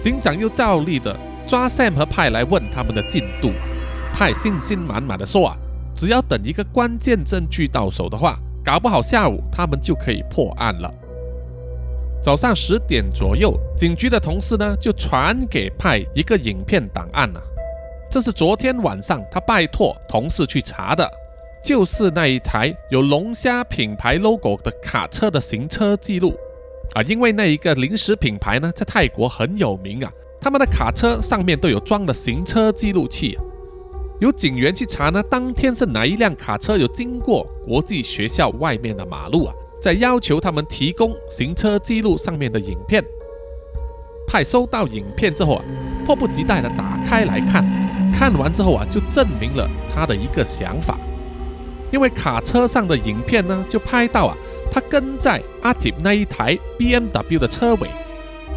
[0.00, 1.14] 警长又照例的
[1.46, 3.52] 抓 Sam 和派来问他们的进度，
[4.14, 5.56] 派信心满满的说啊，
[5.94, 10.90] 只要等一个关键证据到手的话，搞不好下午他们就可以破案了。
[12.22, 17.40] 早上十点左右，警局的同事呢就传给派一个影片档案啊，
[18.10, 21.08] 这是昨天晚上他拜托同事去查的，
[21.62, 26.34] 就是那一台有龙虾品牌 logo 的卡车的行车记录
[26.92, 33.38] 啊，因为那一个零食品牌呢在泰国很有名啊，他们的卡车上面都有装了行车记录器，
[34.20, 39.54] 有警员去查呢，当天是哪一辆卡车有经过国际学校外面的马路啊？
[39.80, 43.04] 在要求他们提供行车记录上面的影片。
[44.26, 45.64] 派收到影片之后啊，
[46.04, 47.64] 迫不及待的打开来看，
[48.10, 50.98] 看完之后啊，就证明了他的一个想法。
[51.90, 54.36] 因为卡车上的影片呢，就拍到啊，
[54.70, 57.88] 他跟在阿提那一台 BMW 的车尾，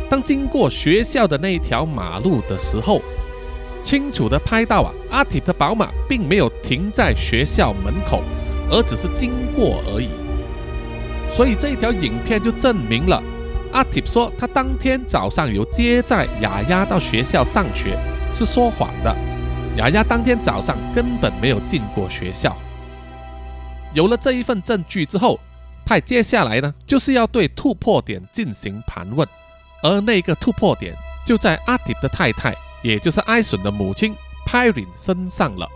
[0.09, 3.01] 当经过学校的那一条马路的时候，
[3.83, 8.21] 清楚的拍到啊，阿提的宝马并没有停在学校门口，
[8.69, 10.09] 而只是经过而已。
[11.31, 13.19] 所以这一条影片就证明了，
[13.71, 17.97] 阿提说他当天早上有接载雅雅到学校上学
[18.29, 19.15] 是说谎的，
[19.75, 22.55] 雅雅当天早上根本没有进过学校。
[23.93, 25.39] 有了这一份证据之后，
[25.83, 29.27] 派接下来呢就是要对突破点进行盘问，
[29.81, 34.15] 而那个突破点就在阿迪的太太，也就是艾笋的母亲
[34.47, 35.67] Pyrin 身上了。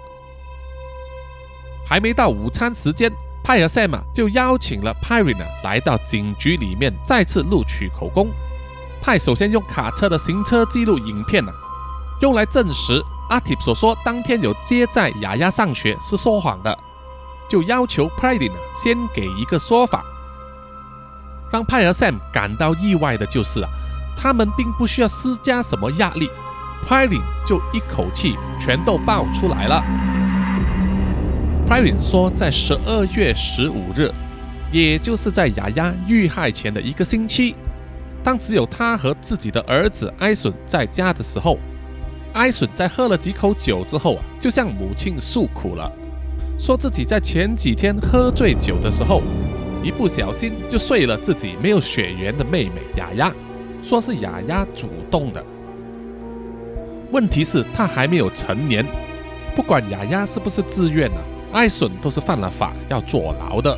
[1.86, 3.12] 还没到午餐时间，
[3.43, 8.29] 派和 Sam 就邀请了 Pyrin 来到警局里面再次录取口供。
[9.01, 11.51] 派首先用卡车的行车记录影片啊，
[12.21, 16.77] 用来证实阿迪所说当天有接载雅雅上学是说谎的。
[17.49, 20.03] 就要求 p r i d e 先给一个说法，
[21.49, 23.69] 让派和 Sam 感到意外的就是啊，
[24.17, 26.29] 他们并不需要施加什么压力
[26.85, 29.81] p r i d e 就一口气全都爆出来了。
[31.65, 34.11] p r i d e 说，在十二月十五日，
[34.71, 37.55] 也就是在雅雅遇害前的一个星期，
[38.25, 41.57] 当只有他和自己的儿子艾笋在家的时候，
[42.38, 45.91] 艾笋在喝了几口酒之后啊，就向母亲诉苦了。
[46.60, 49.23] 说自己在前几天喝醉酒的时候，
[49.82, 53.34] 一不小心就睡了自己没有血缘的妹妹雅雅，
[53.84, 55.43] 说是雅雅主动的。
[57.12, 58.86] 问题是，他还没有成年，
[59.56, 61.17] 不管雅雅是不是自愿啊，
[61.54, 63.76] 艾笋都是犯了法要坐牢的。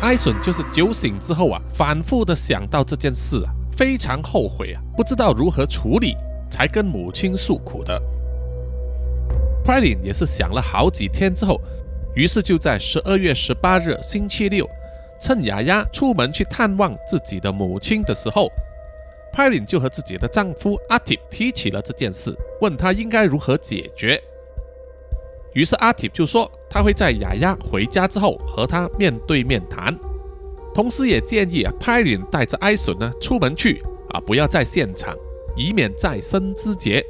[0.00, 6.16] 艾笋就是酒醒之后啊，反复的想到这件事啊，非常后悔啊，不知道如何处理，
[6.50, 8.00] 才跟母亲诉苦的。
[9.64, 11.60] p r i l i n 也是想了好几天之后，
[12.14, 14.68] 于是就在十二月十八日星期六，
[15.20, 18.48] 趁雅雅出门去探望自己的母亲的时候
[19.32, 24.22] p r i l i n 就和自己的丈夫阿铁提起了这件事，问他应该如何解决。
[25.52, 29.92] 于是阿铁就说他会在雅雅回家之后和他面对面谈，
[30.74, 35.16] 同时也建议啊 p r i l i n 带着艾笋呢出门去啊，不要在现场，
[35.56, 37.04] 以免再生枝节。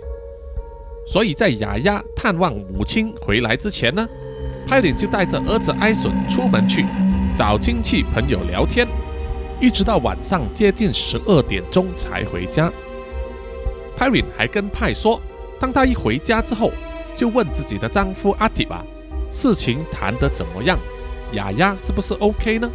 [1.06, 4.08] 所以在雅雅探望母亲回来之前呢，
[4.66, 6.86] 派林就带着儿子艾笋出门去
[7.36, 8.88] 找亲戚朋友聊天，
[9.60, 12.72] 一直到晚上接近十二点钟才回家。
[13.96, 15.20] 派林还跟派说，
[15.60, 16.72] 当他一回家之后，
[17.14, 18.84] 就问自己的丈夫阿提吧，
[19.30, 20.78] 事情谈得怎么样？
[21.32, 22.70] 雅雅是不是 OK 呢？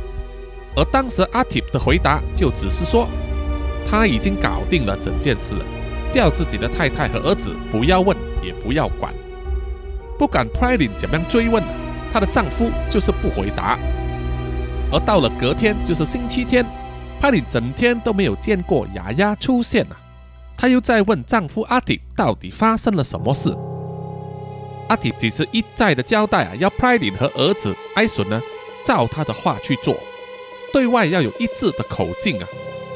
[0.75, 3.07] 而当时阿提的回答就只是说，
[3.91, 5.56] 他已经搞定了整件事。
[6.10, 9.13] 叫自己的太太和儿子不要问，也不要管。
[10.19, 11.63] 不管 p r i l i n 怎么样追问，
[12.12, 13.80] 她的丈夫就是不回答。
[14.91, 16.65] 而到了隔天，就是星期天
[17.21, 19.95] p r i l i n 整天都没有见过雅雅出现啊。
[20.58, 23.56] 她又在问丈夫阿迪到底发生了什么事。
[24.89, 28.41] 阿迪只是一再的交代啊，要 p r i l i n 和儿子艾笋呢，
[28.84, 29.95] 照他的话去做，
[30.73, 32.47] 对外要有一致的口径啊。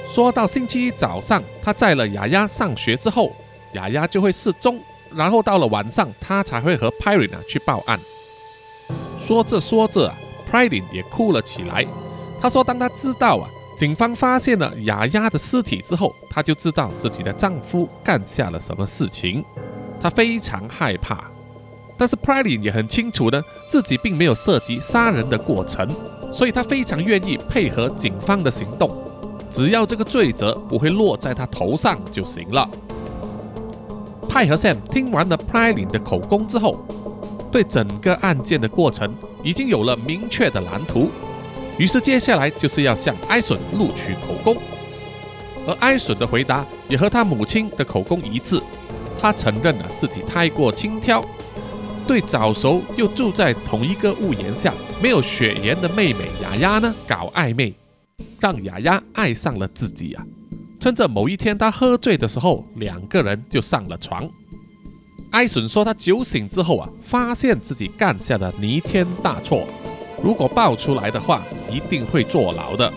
[0.08, 3.32] 说到星期一早上，他载了雅雅上学之后，
[3.74, 4.80] 雅雅就会失踪，
[5.12, 8.00] 然后到了晚上，他才会和 p y r i n 去报案。
[9.20, 10.14] 说着说着
[10.50, 11.86] p y r i n 也哭了起来。
[12.40, 19.44] 他说，当他知道啊，警方发现了雅雅的尸体之后，他就知道自己的丈夫干下了什么事情，
[20.00, 21.26] 他非常害怕。
[21.98, 25.90] 但是 p y r i n 也很清楚呢，自己并没有涉及杀人的过程，
[26.32, 28.90] 所以他非常愿意配合警方的行动。
[29.50, 32.70] 只要这个罪责不会落在他头上就行了。
[34.28, 36.86] 派和 Sam 听完了 p r i l i n 的口供之后，
[37.52, 41.10] 对整个案件的过程已经有了明确的蓝图。
[41.78, 44.58] 于是接下来就是要向艾笋录取口供，
[45.68, 48.62] 而艾笋的回答也和他母亲的口供一致。
[49.18, 51.24] 他承认了自己太过轻佻，
[52.06, 57.74] 对早熟又住在同一个屋檐下、没有血缘的妹妹雅雅呢搞暧昧。
[58.46, 60.24] 让雅雅爱上了自己呀！
[60.80, 64.30] 趁着某一天他喝醉的时候，两个人就上了床。
[65.32, 69.66] 艾笋说他酒醒之后啊，发现自己干下的弥天大错，
[70.24, 71.42] 如果爆出来的话，
[71.72, 72.94] 一定会坐牢的。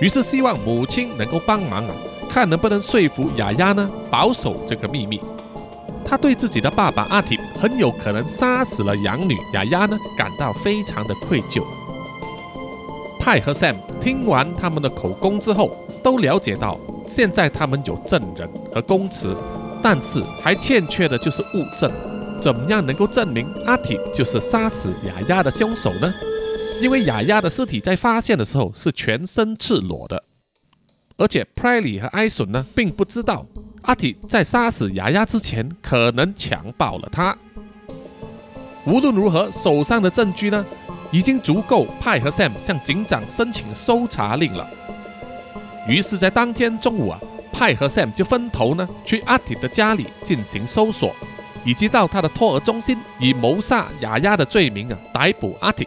[0.00, 1.94] 于是希望母亲能够帮忙啊，
[2.28, 5.20] 看能不能说服雅雅呢，保守这个秘密。
[6.04, 11.62] 他对自己的爸爸阿提很有可能杀死了养女雅雅呢，感到非常的愧疚。
[13.22, 19.36] 派和 Sam 听完他们的口供之后，都了解到现在他们有证人和供词，
[19.80, 21.88] 但是还欠缺的就是物证。
[22.40, 26.12] 怎么样能够证明阿体就是杀死雅雅的凶手呢？
[26.80, 30.20] 因为雅雅的尸体在发现的时候是全身赤裸的，
[31.16, 33.46] 而且 Priley 和艾森呢并不知道
[33.82, 37.38] 阿体在杀死雅雅之前可能强暴了她。
[38.84, 40.66] 无论如何，手上的证据呢
[41.12, 44.68] 已经足够派和 Sam 向警长申请搜查令了。
[45.86, 47.20] 于是，在当天中午啊，
[47.52, 51.14] 派和 Sam 就分头呢去阿体的家里进行搜索，
[51.64, 55.86] 以及到他的托儿中心以谋杀雅雅的罪名啊逮捕阿体。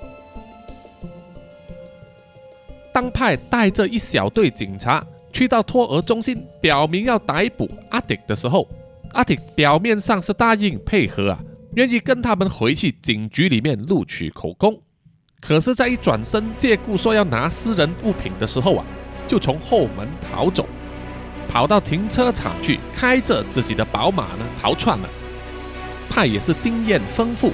[2.93, 8.67] 当派带着一小队警察去到托儿中心，表明要逮捕阿迪的时候，
[9.13, 11.39] 阿迪表面上是答应配合啊，
[11.73, 14.79] 愿意跟他们回去警局里面录取口供。
[15.47, 18.85] 可是，在一转身借故说要拿私人物品的时候啊，
[19.27, 20.67] 就从后门逃走，
[21.47, 25.09] 跑到停车场去，开着自己的宝马呢逃窜了。
[26.09, 27.51] 他也是经验丰富，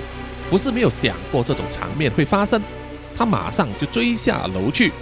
[0.49, 2.61] 不是没有想过这种场面会发生，
[3.13, 4.93] 他马上就追下楼去。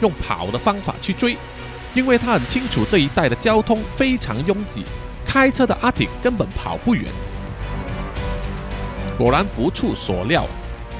[0.00, 1.36] 用跑的方法去追，
[1.94, 4.84] 因为他很清楚这一带的交通非常拥挤，
[5.24, 7.04] 开车的阿挺根本跑不远。
[9.18, 10.46] 果然不出所料，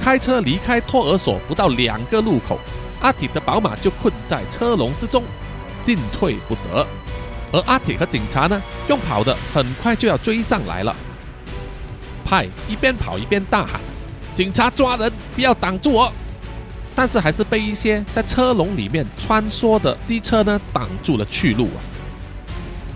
[0.06, 2.60] 开车离开托儿所不到两个路口，
[3.00, 5.24] 阿铁的宝马就困在车笼之中，
[5.82, 6.86] 进退不得。
[7.50, 10.94] 而阿铁和警察呢，用跑的很快就要追上来了。
[12.24, 13.80] 派一边跑一边大喊
[14.32, 16.12] ：“警察抓人，不要挡住我！”
[16.94, 21.82] 但是还是被一些在车笼里面穿梭的机车呢挡住了去路啊！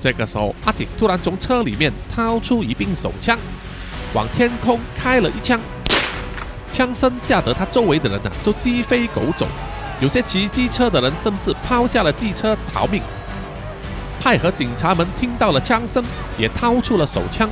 [0.00, 3.36] 这个时候，阿铁突然从车里面掏出一柄手枪，
[4.14, 5.60] 往天空开了一枪，
[6.70, 9.46] 枪声吓得他周围的人呐都鸡飞狗走，
[10.00, 13.02] 有些骑机车的人甚至抛下了机车逃命。
[14.20, 16.04] 派和警察们听到了枪声，
[16.36, 17.48] 也掏出了手枪，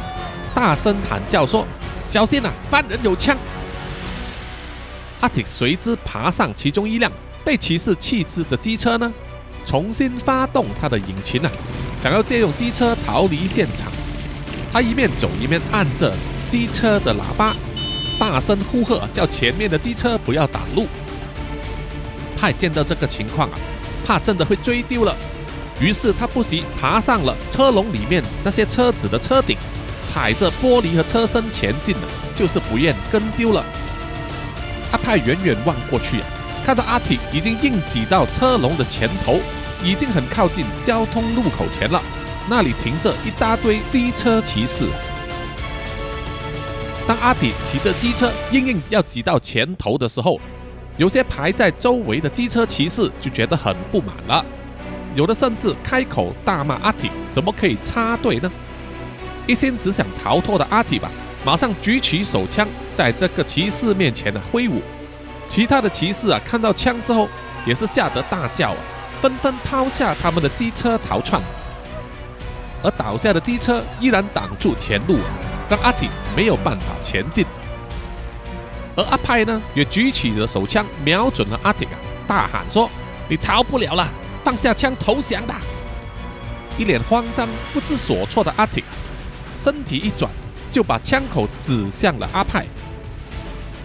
[0.55, 1.67] 大声喊叫说
[2.07, 3.37] ：“小心啊，犯人有枪！”
[5.21, 7.11] 阿铁随之爬上其中一辆
[7.45, 9.13] 被骑士弃置的机车呢，
[9.65, 11.51] 重新发动他的引擎啊，
[12.01, 13.91] 想要借用机车逃离现场。
[14.71, 16.15] 他一面走一面按着
[16.49, 17.57] 机车的喇叭，
[18.19, 20.87] 大声呼喝，叫前面的机车不要挡路。
[22.37, 23.59] 派见到这个情况啊，
[24.05, 25.15] 怕真的会追丢了，
[25.81, 29.57] 于是他不惜爬上了车笼里面那些车子的车顶，
[30.05, 32.03] 踩着玻璃和车身前进了，
[32.35, 33.65] 就是不愿跟丢了。
[34.91, 36.27] 阿派远远望过去啊，
[36.65, 39.41] 看到阿体已经硬挤到车笼的前头，
[39.85, 42.03] 已经很靠近交通路口前了。
[42.49, 44.87] 那里停着一大堆机车骑士。
[47.09, 50.39] 当阿体骑着机车硬硬要挤到前头的时候，
[50.99, 54.45] 有些排在周围的机车骑士就觉得很不满了，
[55.15, 58.53] 有的甚至开口大骂阿体怎么可以插队呢？
[59.47, 61.11] 一心只想逃脱的阿体吧。
[61.47, 64.83] 马上举起手枪，在这个骑士面前呢挥舞。
[65.47, 67.27] 其他的骑士啊，看到枪之后，
[67.65, 68.79] 也是吓得大叫啊，
[69.23, 71.41] 纷纷抛下他们的机车逃窜。
[72.83, 75.31] 而倒下的机车依然挡住前路啊，
[75.69, 77.45] 让阿体没有办法前进。
[78.97, 81.97] 而阿派呢，也举起着手枪，瞄准了阿体啊，
[82.27, 82.91] 大喊说
[83.29, 84.09] ：“你逃不了了，
[84.43, 85.61] 放下枪投降吧！”
[86.79, 88.83] 一脸慌张、不知所措的阿体，
[89.57, 90.31] 身体一转。
[90.71, 92.63] 就把枪口指向了阿派，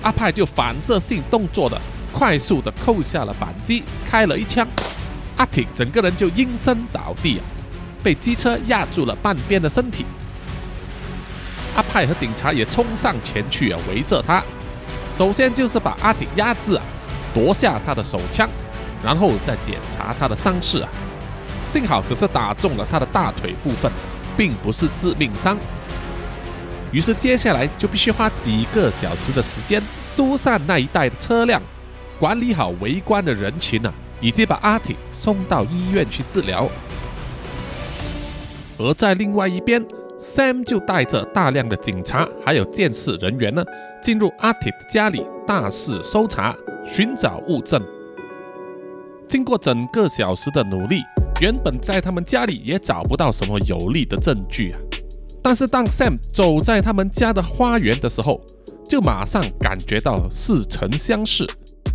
[0.02, 1.82] 阿派就反射性动作的
[2.12, 4.68] 快速的扣下了扳机，开了一枪，
[5.38, 7.42] 阿挺整个人就应声倒地啊，
[8.04, 10.06] 被机车压住了半边的身体。
[11.76, 14.44] 阿派和警察也冲上前去啊，围着他，
[15.18, 16.84] 首先就是把阿挺压制啊，
[17.34, 18.48] 夺下他的手枪，
[19.04, 20.90] 然后再检查他的伤势啊，
[21.66, 23.92] 幸好只是打中了他的大腿部分，
[24.38, 25.58] 并不是致命伤。
[26.92, 31.60] 于是接下来就必须花几个小时的时间疏散那一带的车辆，
[32.20, 36.70] 管理好围观的人群啊，以及把阿挺送到医院去治疗。
[38.78, 39.84] 而在另外一边
[40.24, 43.62] ，Sam 就带着大量的警察还有监视人员呢，
[44.02, 46.56] 进入阿挺的家里大肆搜查，
[46.88, 47.84] 寻找物证。
[49.28, 51.02] 经过整个小时的努力，
[51.42, 54.80] 原本在他们家里也找不到什么有力的证据啊。
[55.42, 58.40] 但是当 Sam 走在他们家的花园的时候，
[58.86, 61.46] 就马上感觉到似曾相识。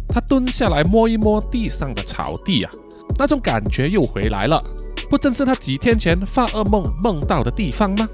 [0.06, 2.70] 他蹲下来摸一摸地上的草地啊，
[3.18, 4.62] 那种感觉又回来了。
[5.08, 8.08] 不正是他几天前发噩梦梦到的地方吗？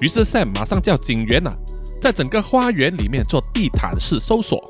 [0.00, 1.54] 于是 Sam 马上叫警员啊，
[2.00, 4.62] 在整个花园里面做地毯式搜索。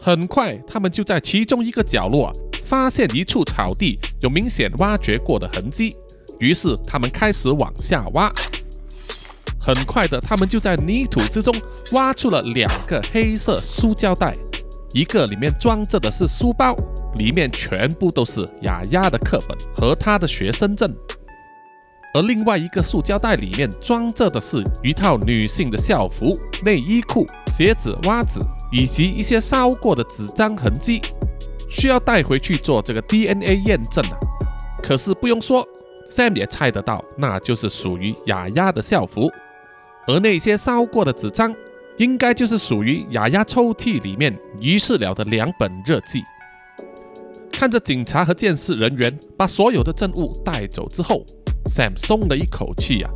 [0.00, 2.30] 很快，他们就在其中一个角落
[2.62, 5.94] 发现一处草地有明显挖掘过的痕迹。
[6.38, 8.30] 于是他们开始往下挖。
[9.58, 11.54] 很快的，他们就在泥土之中
[11.92, 14.34] 挖出了两个黑色塑胶袋，
[14.94, 16.72] 一个里面装着的是书包，
[17.16, 20.88] 里面全部都是雅雅的课本和她的学生证，
[22.14, 28.38] 而另外一个塑胶袋里面装着的是一套女性的校服、内衣裤、鞋子、袜子
[28.70, 31.02] 以及一些烧过的纸张痕迹，
[31.68, 34.16] 需要带回去做这个 DNA 验证啊。
[34.80, 35.66] 可是不用说
[36.08, 39.28] ，Sam 也猜得到，那就是属于雅雅的校服。
[40.06, 41.52] 而那些烧过的纸张，
[41.98, 46.22] 应该就是属于雅雅抽屉里面遗失了的两本日记。
[47.52, 51.24] 看着警察和监视人员把所有的证物带走之后
[51.70, 53.08] ，Sam 松了一口气呀。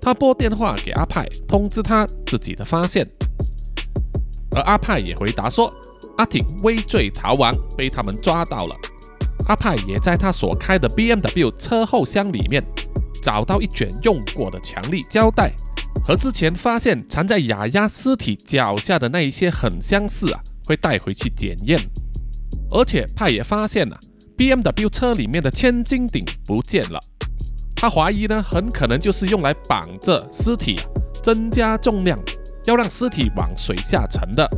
[0.00, 3.06] 他拨电话给阿派，通知他自己的发现。
[4.56, 5.70] 而阿派也回答说，
[6.16, 8.74] 阿挺畏罪逃亡，被他们抓到了。
[9.46, 12.64] 阿派也在他所开的 BMW 车后箱里面
[13.22, 15.52] 找到一卷用过的强力胶带。
[16.04, 21.80] 和之前发现藏在雅雅尸体脚下的那一些很相似啊，会带回去检验。
[22.70, 23.98] 而且派也发现了
[24.36, 26.98] BMW 车里面的千斤顶不见了，
[27.74, 30.84] 他怀疑呢，很可能就是用来绑着尸体啊，
[31.22, 32.18] 增加重量，
[32.66, 34.48] 要让尸体往水下沉的。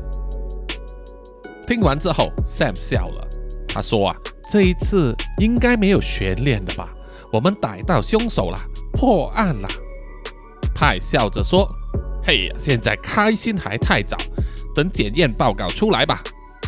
[1.66, 3.28] 听完之后，Sam 笑了，
[3.68, 4.16] 他说啊，
[4.50, 6.92] 这一次应该没有悬念的吧？
[7.32, 8.58] 我们逮到凶手了，
[8.92, 9.68] 破案了。
[10.74, 11.68] 派笑着说
[12.24, 14.16] ：“嘿呀，现在开心还太早，
[14.74, 16.22] 等检验报告出来吧。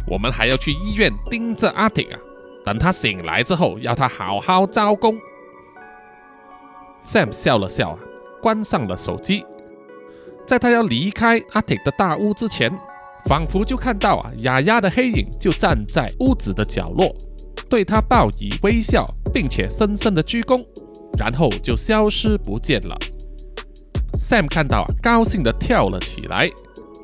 [0.06, 2.18] 我们还要去医院盯着阿挺啊，
[2.64, 5.16] 等他醒来之后，要他好好招工。”
[7.04, 7.98] Sam 笑了笑啊，
[8.40, 9.44] 关上了手机。
[10.46, 12.70] 在他要离开阿挺的大屋之前，
[13.26, 17.14] 仿佛就看到啊雅雅的黑影就站在屋子的角落，
[17.68, 20.64] 对他报以微笑，并且深深的鞠躬，
[21.18, 22.96] 然后就消失不见了。
[24.22, 26.48] Sam 看到啊，高兴地跳了起来，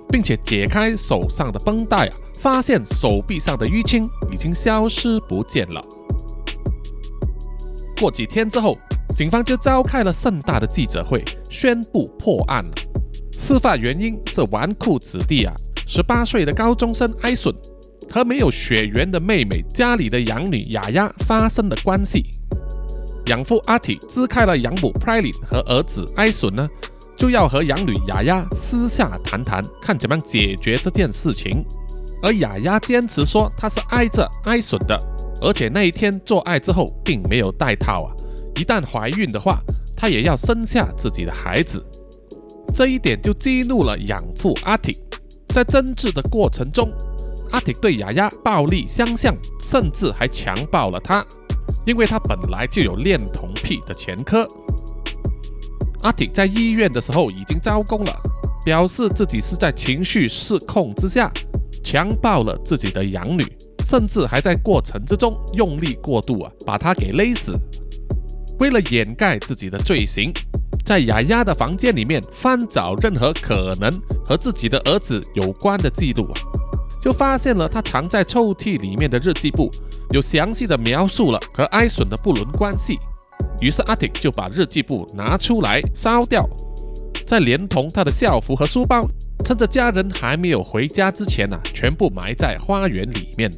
[0.08, 5.84] 并且解开手上的绷带啊，发现手臂上的淤青已经消失不见了。
[7.98, 8.78] 过几天之后，
[9.16, 12.72] 警方就召开了盛大的记者会，宣布破案了。
[13.36, 15.52] 事发原因是纨绔子弟啊，
[15.88, 17.52] 十八岁的高中生艾顺
[18.12, 22.24] 和没有血缘的妹妹家里的养女雅雅发生了关系。
[23.26, 26.64] 养父阿体支开了养母 Pralin 和儿子艾顺呢。
[27.18, 31.64] 就要和养女雅雅私下谈谈，看怎么解决这件事情。
[32.22, 34.96] 而雅雅坚持说她是挨着挨损的，
[35.42, 38.14] 而且那一天做爱之后并没有戴套啊。
[38.54, 39.58] 一旦怀孕的话，
[39.96, 41.84] 她也要生下自己的孩子。
[42.72, 44.94] 这一点就激怒了养父阿挺。
[45.48, 46.88] 在争执的过程中，
[47.50, 51.26] 阿挺对雅雅暴力相向，甚至还强暴了她，
[51.84, 54.46] 因为他本来就有恋童癖的前科。
[56.02, 58.12] 阿挺在医院的时候已经招供了，
[58.64, 61.30] 表示自己是在情绪失控之下
[61.82, 63.44] 强暴了自己的养女，
[63.84, 67.52] 甚至还在过程之中用力过度啊，把她给勒死。
[68.58, 70.32] 为了掩盖自己的罪行，
[70.84, 73.90] 在雅雅的房间里面翻找任何可能
[74.24, 76.34] 和自己的儿子有关的记录啊，
[77.00, 79.70] 就发现了他藏在抽屉里面的日记簿，
[80.10, 82.98] 有详细的描述了和艾笋的不伦关系。
[83.60, 86.48] 于是阿挺就把日记簿拿出来烧掉，
[87.26, 89.02] 再连同他的校服和书包，
[89.44, 93.50] 趁着家人还没有回家之前呢，全部埋在花园里面。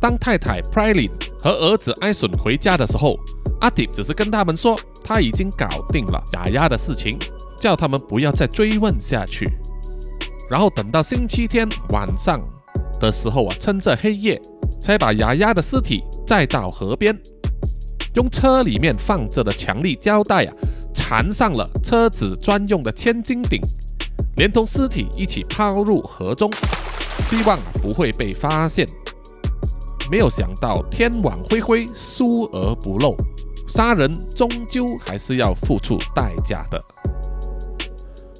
[0.00, 3.18] 当太太 Pralin 和儿子艾顺回家的时候，
[3.60, 7.18] 阿挺只是跟他们说他已经搞定了雅雅的事情，
[7.58, 9.46] 叫他们不要再追问下去。
[10.50, 12.40] 然后等到星期天晚上
[13.00, 14.40] 的时候啊，趁着黑夜，
[14.80, 17.18] 才把雅雅的尸体载到河边。
[18.14, 20.54] 用车里面放着的强力胶带啊，
[20.94, 23.60] 缠上了车子专用的千斤顶，
[24.36, 26.48] 连同尸体一起抛入河中，
[27.20, 28.86] 希望不会被发现。
[30.10, 33.16] 没有想到天网恢恢，疏而不漏，
[33.66, 36.80] 杀人终究还是要付出代价的。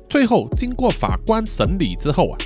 [0.09, 2.39] 最后经过法官审理之后啊，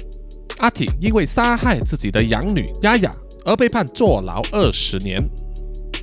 [0.61, 3.11] 阿挺因为杀害自己的养女丫丫
[3.45, 5.23] 而被判坐牢二十年。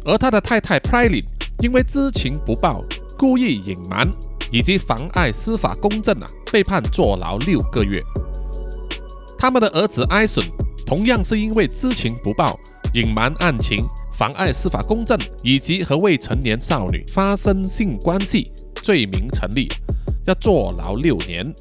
[0.06, 1.26] 而他的太太 p r i l i n
[1.64, 2.84] 因为知情不报、
[3.18, 4.10] 故意隐瞒
[4.52, 8.02] 以及妨碍司法公正啊，被判坐牢六个月。
[9.38, 10.50] 他们的儿子 Ison
[10.86, 12.60] 同样是因为知情不报、
[12.94, 18.52] 隐瞒案情、妨碍司法公正以及和未成年少女发生性关系
[18.84, 19.68] 罪名成立，
[20.26, 21.54] 要坐牢六年。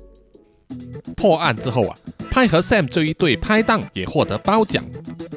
[1.17, 1.97] 破案之后啊。
[2.31, 4.85] 派和 Sam 这一对拍档也获得褒奖，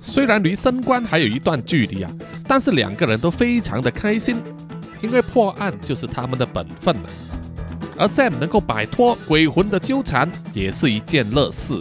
[0.02, 2.12] 虽然离升官还有一段距离啊，
[2.48, 4.38] 但是两个人都非常的开心，
[5.02, 7.04] 因为破案就是他们的本分了。
[7.98, 11.80] 而 Sam 能够摆脱鬼魂的纠缠，也是一件乐事。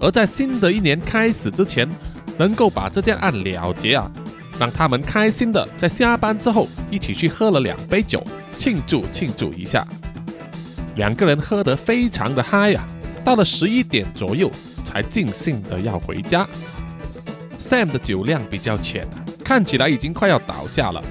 [0.00, 1.88] 而在新的一年开始之前，
[2.36, 4.10] 能够把这件案了结啊，
[4.58, 8.20] 让他们开心的在下班之后一起去喝了两杯酒，
[8.58, 9.86] 庆祝庆祝一下。
[10.96, 12.84] 两个人喝得非常的嗨呀，
[13.24, 14.50] 到了十一点左右
[14.84, 16.46] 才尽兴的要回家。
[17.58, 19.06] Sam 的酒量比较浅，
[19.44, 21.02] 看起来已经快要倒下了。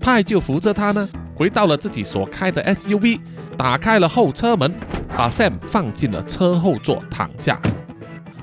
[0.00, 3.20] 派就扶着他呢，回到了自己所开的 SUV，
[3.56, 4.72] 打开了后车门，
[5.16, 7.60] 把 Sam 放进了车后座躺下。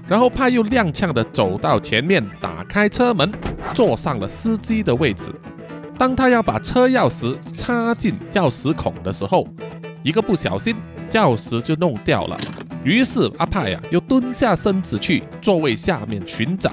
[0.08, 3.32] 然后派又踉跄的走到前面，打开车门，
[3.74, 5.34] 坐上了司机的位置。
[5.98, 9.48] 当他要把车钥匙插进钥匙孔的时候，
[10.06, 10.76] 一个不小心，
[11.14, 12.38] 钥匙就弄掉了。
[12.84, 16.72] 于是阿派呀，又蹲下身子去座位下面寻找，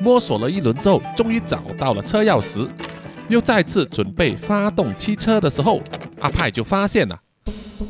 [0.00, 2.66] 摸索了一轮之后，终于找到了车钥匙。
[3.28, 5.82] 又再次准备发动汽车的时候，
[6.20, 7.20] 阿派就发现了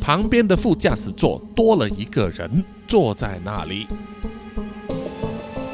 [0.01, 3.87] 旁边的副驾驶座多了一个人坐在那里。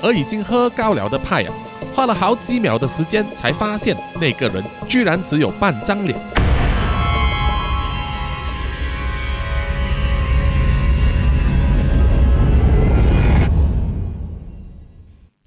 [0.02, 1.54] 而已经喝高了的派啊，
[1.94, 6.20] 花了好几秒的时间才发现那个人居然只有半张脸。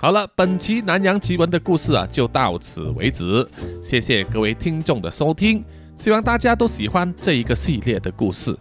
[0.04, 3.48] 好了，本期南洋奇闻的故事啊，就到此为止。
[3.82, 5.64] 谢谢各位听众的收听，
[5.96, 8.54] 希望大家都喜欢这一个系列的故事。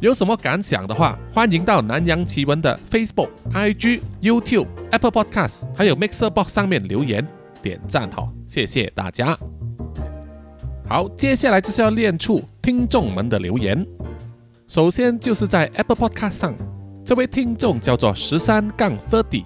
[0.00, 7.28] 有什么感想的话，欢迎到南洋奇闻的 Facebook、IG、YouTube、Apple Podcast 还有 Mixer Box 上面留言
[7.62, 9.38] 点赞哈，谢谢大家。
[10.88, 13.86] 好，接下来就是要练出听众们的留言。
[14.66, 16.54] 首先就是在 Apple Podcast 上，
[17.04, 19.44] 这位听众叫做十三杠 Thirty。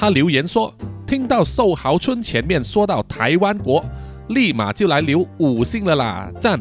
[0.00, 0.74] 他留言说
[1.06, 3.84] ：“听到寿豪村前面说到台湾国，
[4.28, 6.58] 立马就来留五星了啦，赞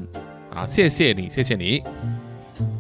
[0.54, 0.66] 啊！
[0.66, 1.82] 谢谢你，谢谢你。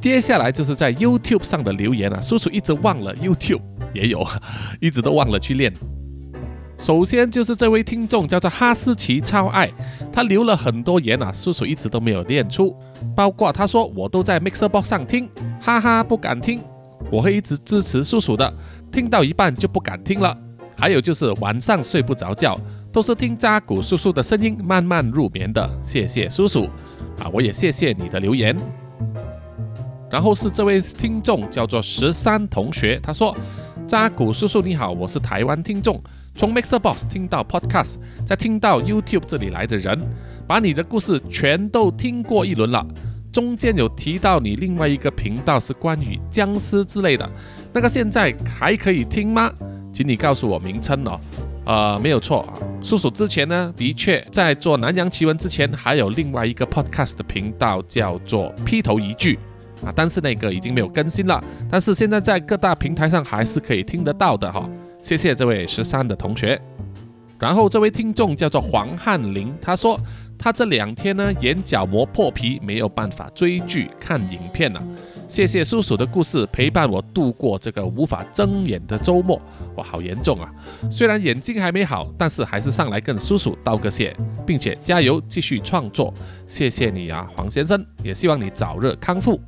[0.01, 3.62] 接下来就是在 YouTube 上的留言啊，叔叔一直忘了 YouTube
[3.93, 4.22] 也有，
[4.82, 5.74] 一直都忘了去练。
[6.78, 9.72] 首先就是这位听众叫做哈士奇超爱，
[10.12, 12.76] 他留了很多言啊，叔叔一直都没有练出，
[13.16, 15.30] 包括他说我都在 Mixer Box 上听，
[15.62, 16.60] 哈哈不敢听，
[17.10, 18.53] 我会一直支持叔叔的，
[18.91, 20.38] 听到一半就不敢听了。”
[20.80, 22.57] 还有就是晚上睡不着觉，
[22.91, 25.69] 都是听扎古叔叔的声音慢慢入眠的。
[25.84, 26.69] 谢谢叔叔
[27.19, 28.55] 啊，我也谢谢你的留言。
[30.09, 33.36] 然后是这位听众叫做十三同学，他说：
[33.86, 36.01] 扎古叔叔你好，我是台湾听众，
[36.36, 39.99] 从 Mixer Box 听到 Podcast，再听到 YouTube 这里来的人，
[40.47, 42.84] 把你的故事全都听过一轮了。
[43.32, 47.30] 中间有提到你另外一个频道是关于僵尸之类的，
[47.71, 49.51] 那个现在还可以听吗？
[49.92, 51.20] 请你告诉我名称哦，
[51.66, 52.42] 呃，没有错。
[52.42, 59.38] 啊，叔叔之前呢，的确在做南洋奇闻之前，还有另外一个 podcast 的频道叫做劈头一句。
[59.84, 64.70] 啊，但是那个已经没有更新了，但是现在在各大平台上还是可以听得到的哈。
[65.02, 66.60] 谢谢这位十三的同学，
[67.40, 69.98] 然后这位听众叫做黄汉林，他说
[70.38, 74.84] 他这两天呢眼角膜破皮，没有办法追剧看影片了。
[75.30, 79.39] 谢谢叔叔的故事陪伴我度过这个无法睁眼的周末，
[79.75, 80.51] 哇，好严重啊！
[80.91, 84.13] 虽然眼睛还没好，但是还是上来跟叔叔道个谢，
[84.43, 86.11] 并且加油继续创作。
[86.47, 89.39] 谢谢你啊，黄先生，也希望你早日康复。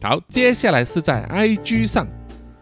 [0.00, 2.08] 好，接下来是在 IG 上，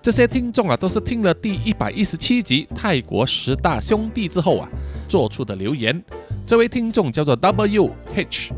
[0.02, 4.68] 这些听众啊，都是听了第一百一十七集泰国十大兄弟之后啊，
[5.08, 6.02] 做出的留言。
[6.44, 8.50] 这位听众叫做 WH，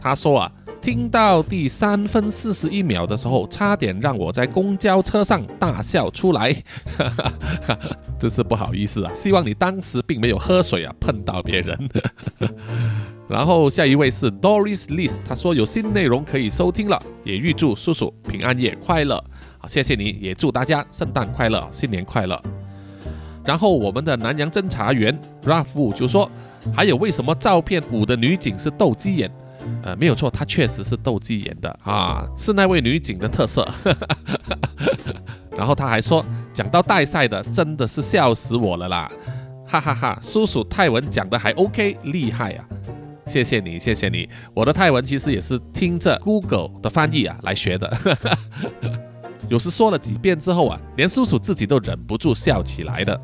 [0.00, 0.52] 他说啊。
[0.80, 6.52] 听到第三分四十一秒的时候，差点让我在公交车上大笑出来，
[6.96, 7.32] 哈哈
[7.66, 7.78] 哈
[8.18, 9.12] 真是不好意思啊！
[9.14, 11.88] 希望你当时并没有喝水啊，碰到别人。
[13.28, 19.22] 然后下一位是 Doris List，他说有新内容可以收听了，也预祝叔叔平安夜快乐。
[19.58, 22.40] 好，谢谢你也祝大家圣诞快乐，新年快乐。
[23.44, 26.30] 然后我们的南洋侦查员 Ralph 就说，
[26.74, 29.30] 还有为什么照片五的女警是斗鸡眼？
[29.82, 33.66] 呃，没有错，她确实是斗鸡眼的啊，是那位女警的特色。
[35.56, 39.10] 然后他还说，讲到代赛的，真的是笑死我了啦，
[39.66, 40.18] 哈哈哈！
[40.22, 42.64] 叔叔泰文讲的还 OK，厉害啊！
[43.26, 44.28] 谢谢你，谢谢你。
[44.54, 47.96] 我的泰文其实也是听着 Google 的翻译啊来学的，
[49.50, 53.20] 有时说了几遍之后啊，连叔叔自己都忍不住笑起来的。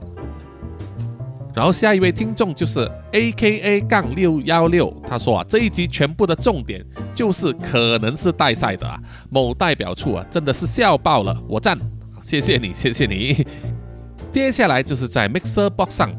[1.55, 6.85] 然后下一位听众就是 A K A 杠六幺六，他说啊，这一集全部的重点
[7.15, 8.99] 就是可能是代赛的啊，
[9.31, 11.79] 某代表处啊，真的是笑爆了，我赞，
[12.21, 13.47] 谢谢你，谢谢你。
[14.33, 16.11] 接下来就是在 Mixer Box 上，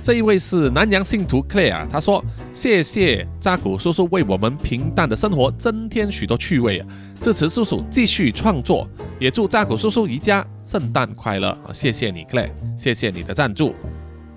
[0.00, 6.86] 这一位是南洋信徒 Claire，他说谢谢扎古叔叔为我们平淡的生活增添许多趣味啊！
[7.20, 8.88] 支持叔叔继续创作，
[9.18, 11.72] 也祝扎古叔叔一家圣诞快乐啊！
[11.72, 13.74] 谢谢你 Claire，谢谢你的赞助。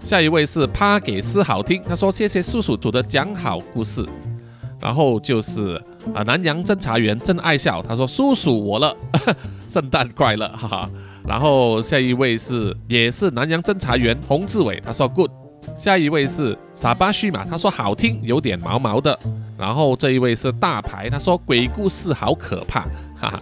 [0.03, 4.05] 下一位是帕给斯好听，他说谢谢叔叔组的讲好故事。
[4.79, 5.81] 然后就是
[6.13, 8.95] 啊，南洋侦查员真爱笑，他说叔叔我了，
[9.67, 10.89] 圣诞快乐，哈哈。
[11.27, 15.31] 然后下一位是也是南洋侦查员洪志伟，他说 good。
[15.75, 19.17] 下一位是傻巴须马，他说好听，有点毛毛的。
[19.57, 22.81] 然后这一位是大牌，他说鬼故事好可怕，
[23.19, 23.41] 哈哈。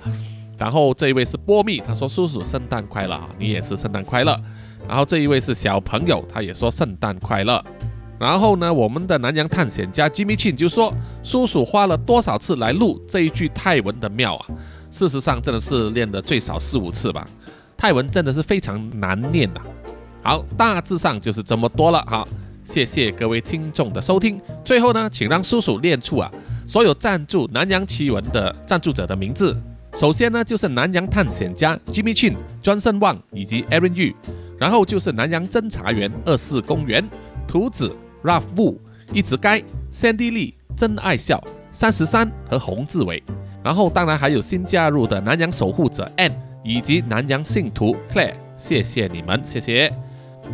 [0.57, 4.39] 然后这一位是波蜜，他说叔叔圣诞快乐，你也是圣诞快乐。
[4.87, 7.63] 然后这一位是小朋友，他也说圣诞快乐。
[8.17, 14.45] 然后呢，我们的南洋探险家吉米庆就说叔叔花了多少次来录这一句泰文的妙啊？
[14.89, 17.27] 事实上真的是练的最少四五次吧。
[17.75, 19.59] 泰文真的是非常难念呐。
[20.23, 22.01] 好，大致上就是这么多了。
[22.07, 22.25] 好，
[22.63, 24.39] 谢谢各位听众的收听。
[24.63, 26.31] 最后呢，请让叔叔念出啊
[26.65, 29.55] 所有赞助南洋奇闻的赞助者的名字。
[29.95, 34.13] 首先呢，就是南洋探险家 Jimmy Chin、庄胜旺以及 Aaron Yu，
[34.59, 37.07] 然后就是南洋侦查员二四公园、
[37.47, 38.75] 图子、Ralph Wu、
[39.13, 41.41] 一直该、Sandy Lee、真爱笑、
[41.71, 43.23] 三十三和洪志伟，
[43.63, 49.93] 然后当然还有新加入的南洋守护者 Ann 以及南洋信徒 Claire，谢谢你们，谢谢。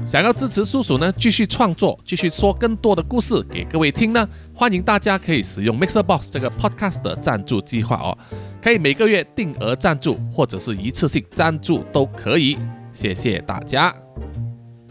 [0.05, 8.17] 想要支持叔叔呢，继续创作，继续说更多的故事给各位听呢，欢迎大家可以使用 Mixer Box 这个 Podcast 的赞助计划哦，
[8.61, 12.57] 可以每个月定额赞助或者是一次性赞助都可以，
[12.91, 13.93] 谢谢大家。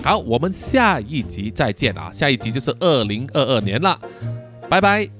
[0.02, 3.98] 好，我们下一集再见啊，下一集就是二零二二年了，
[4.68, 5.19] 拜拜。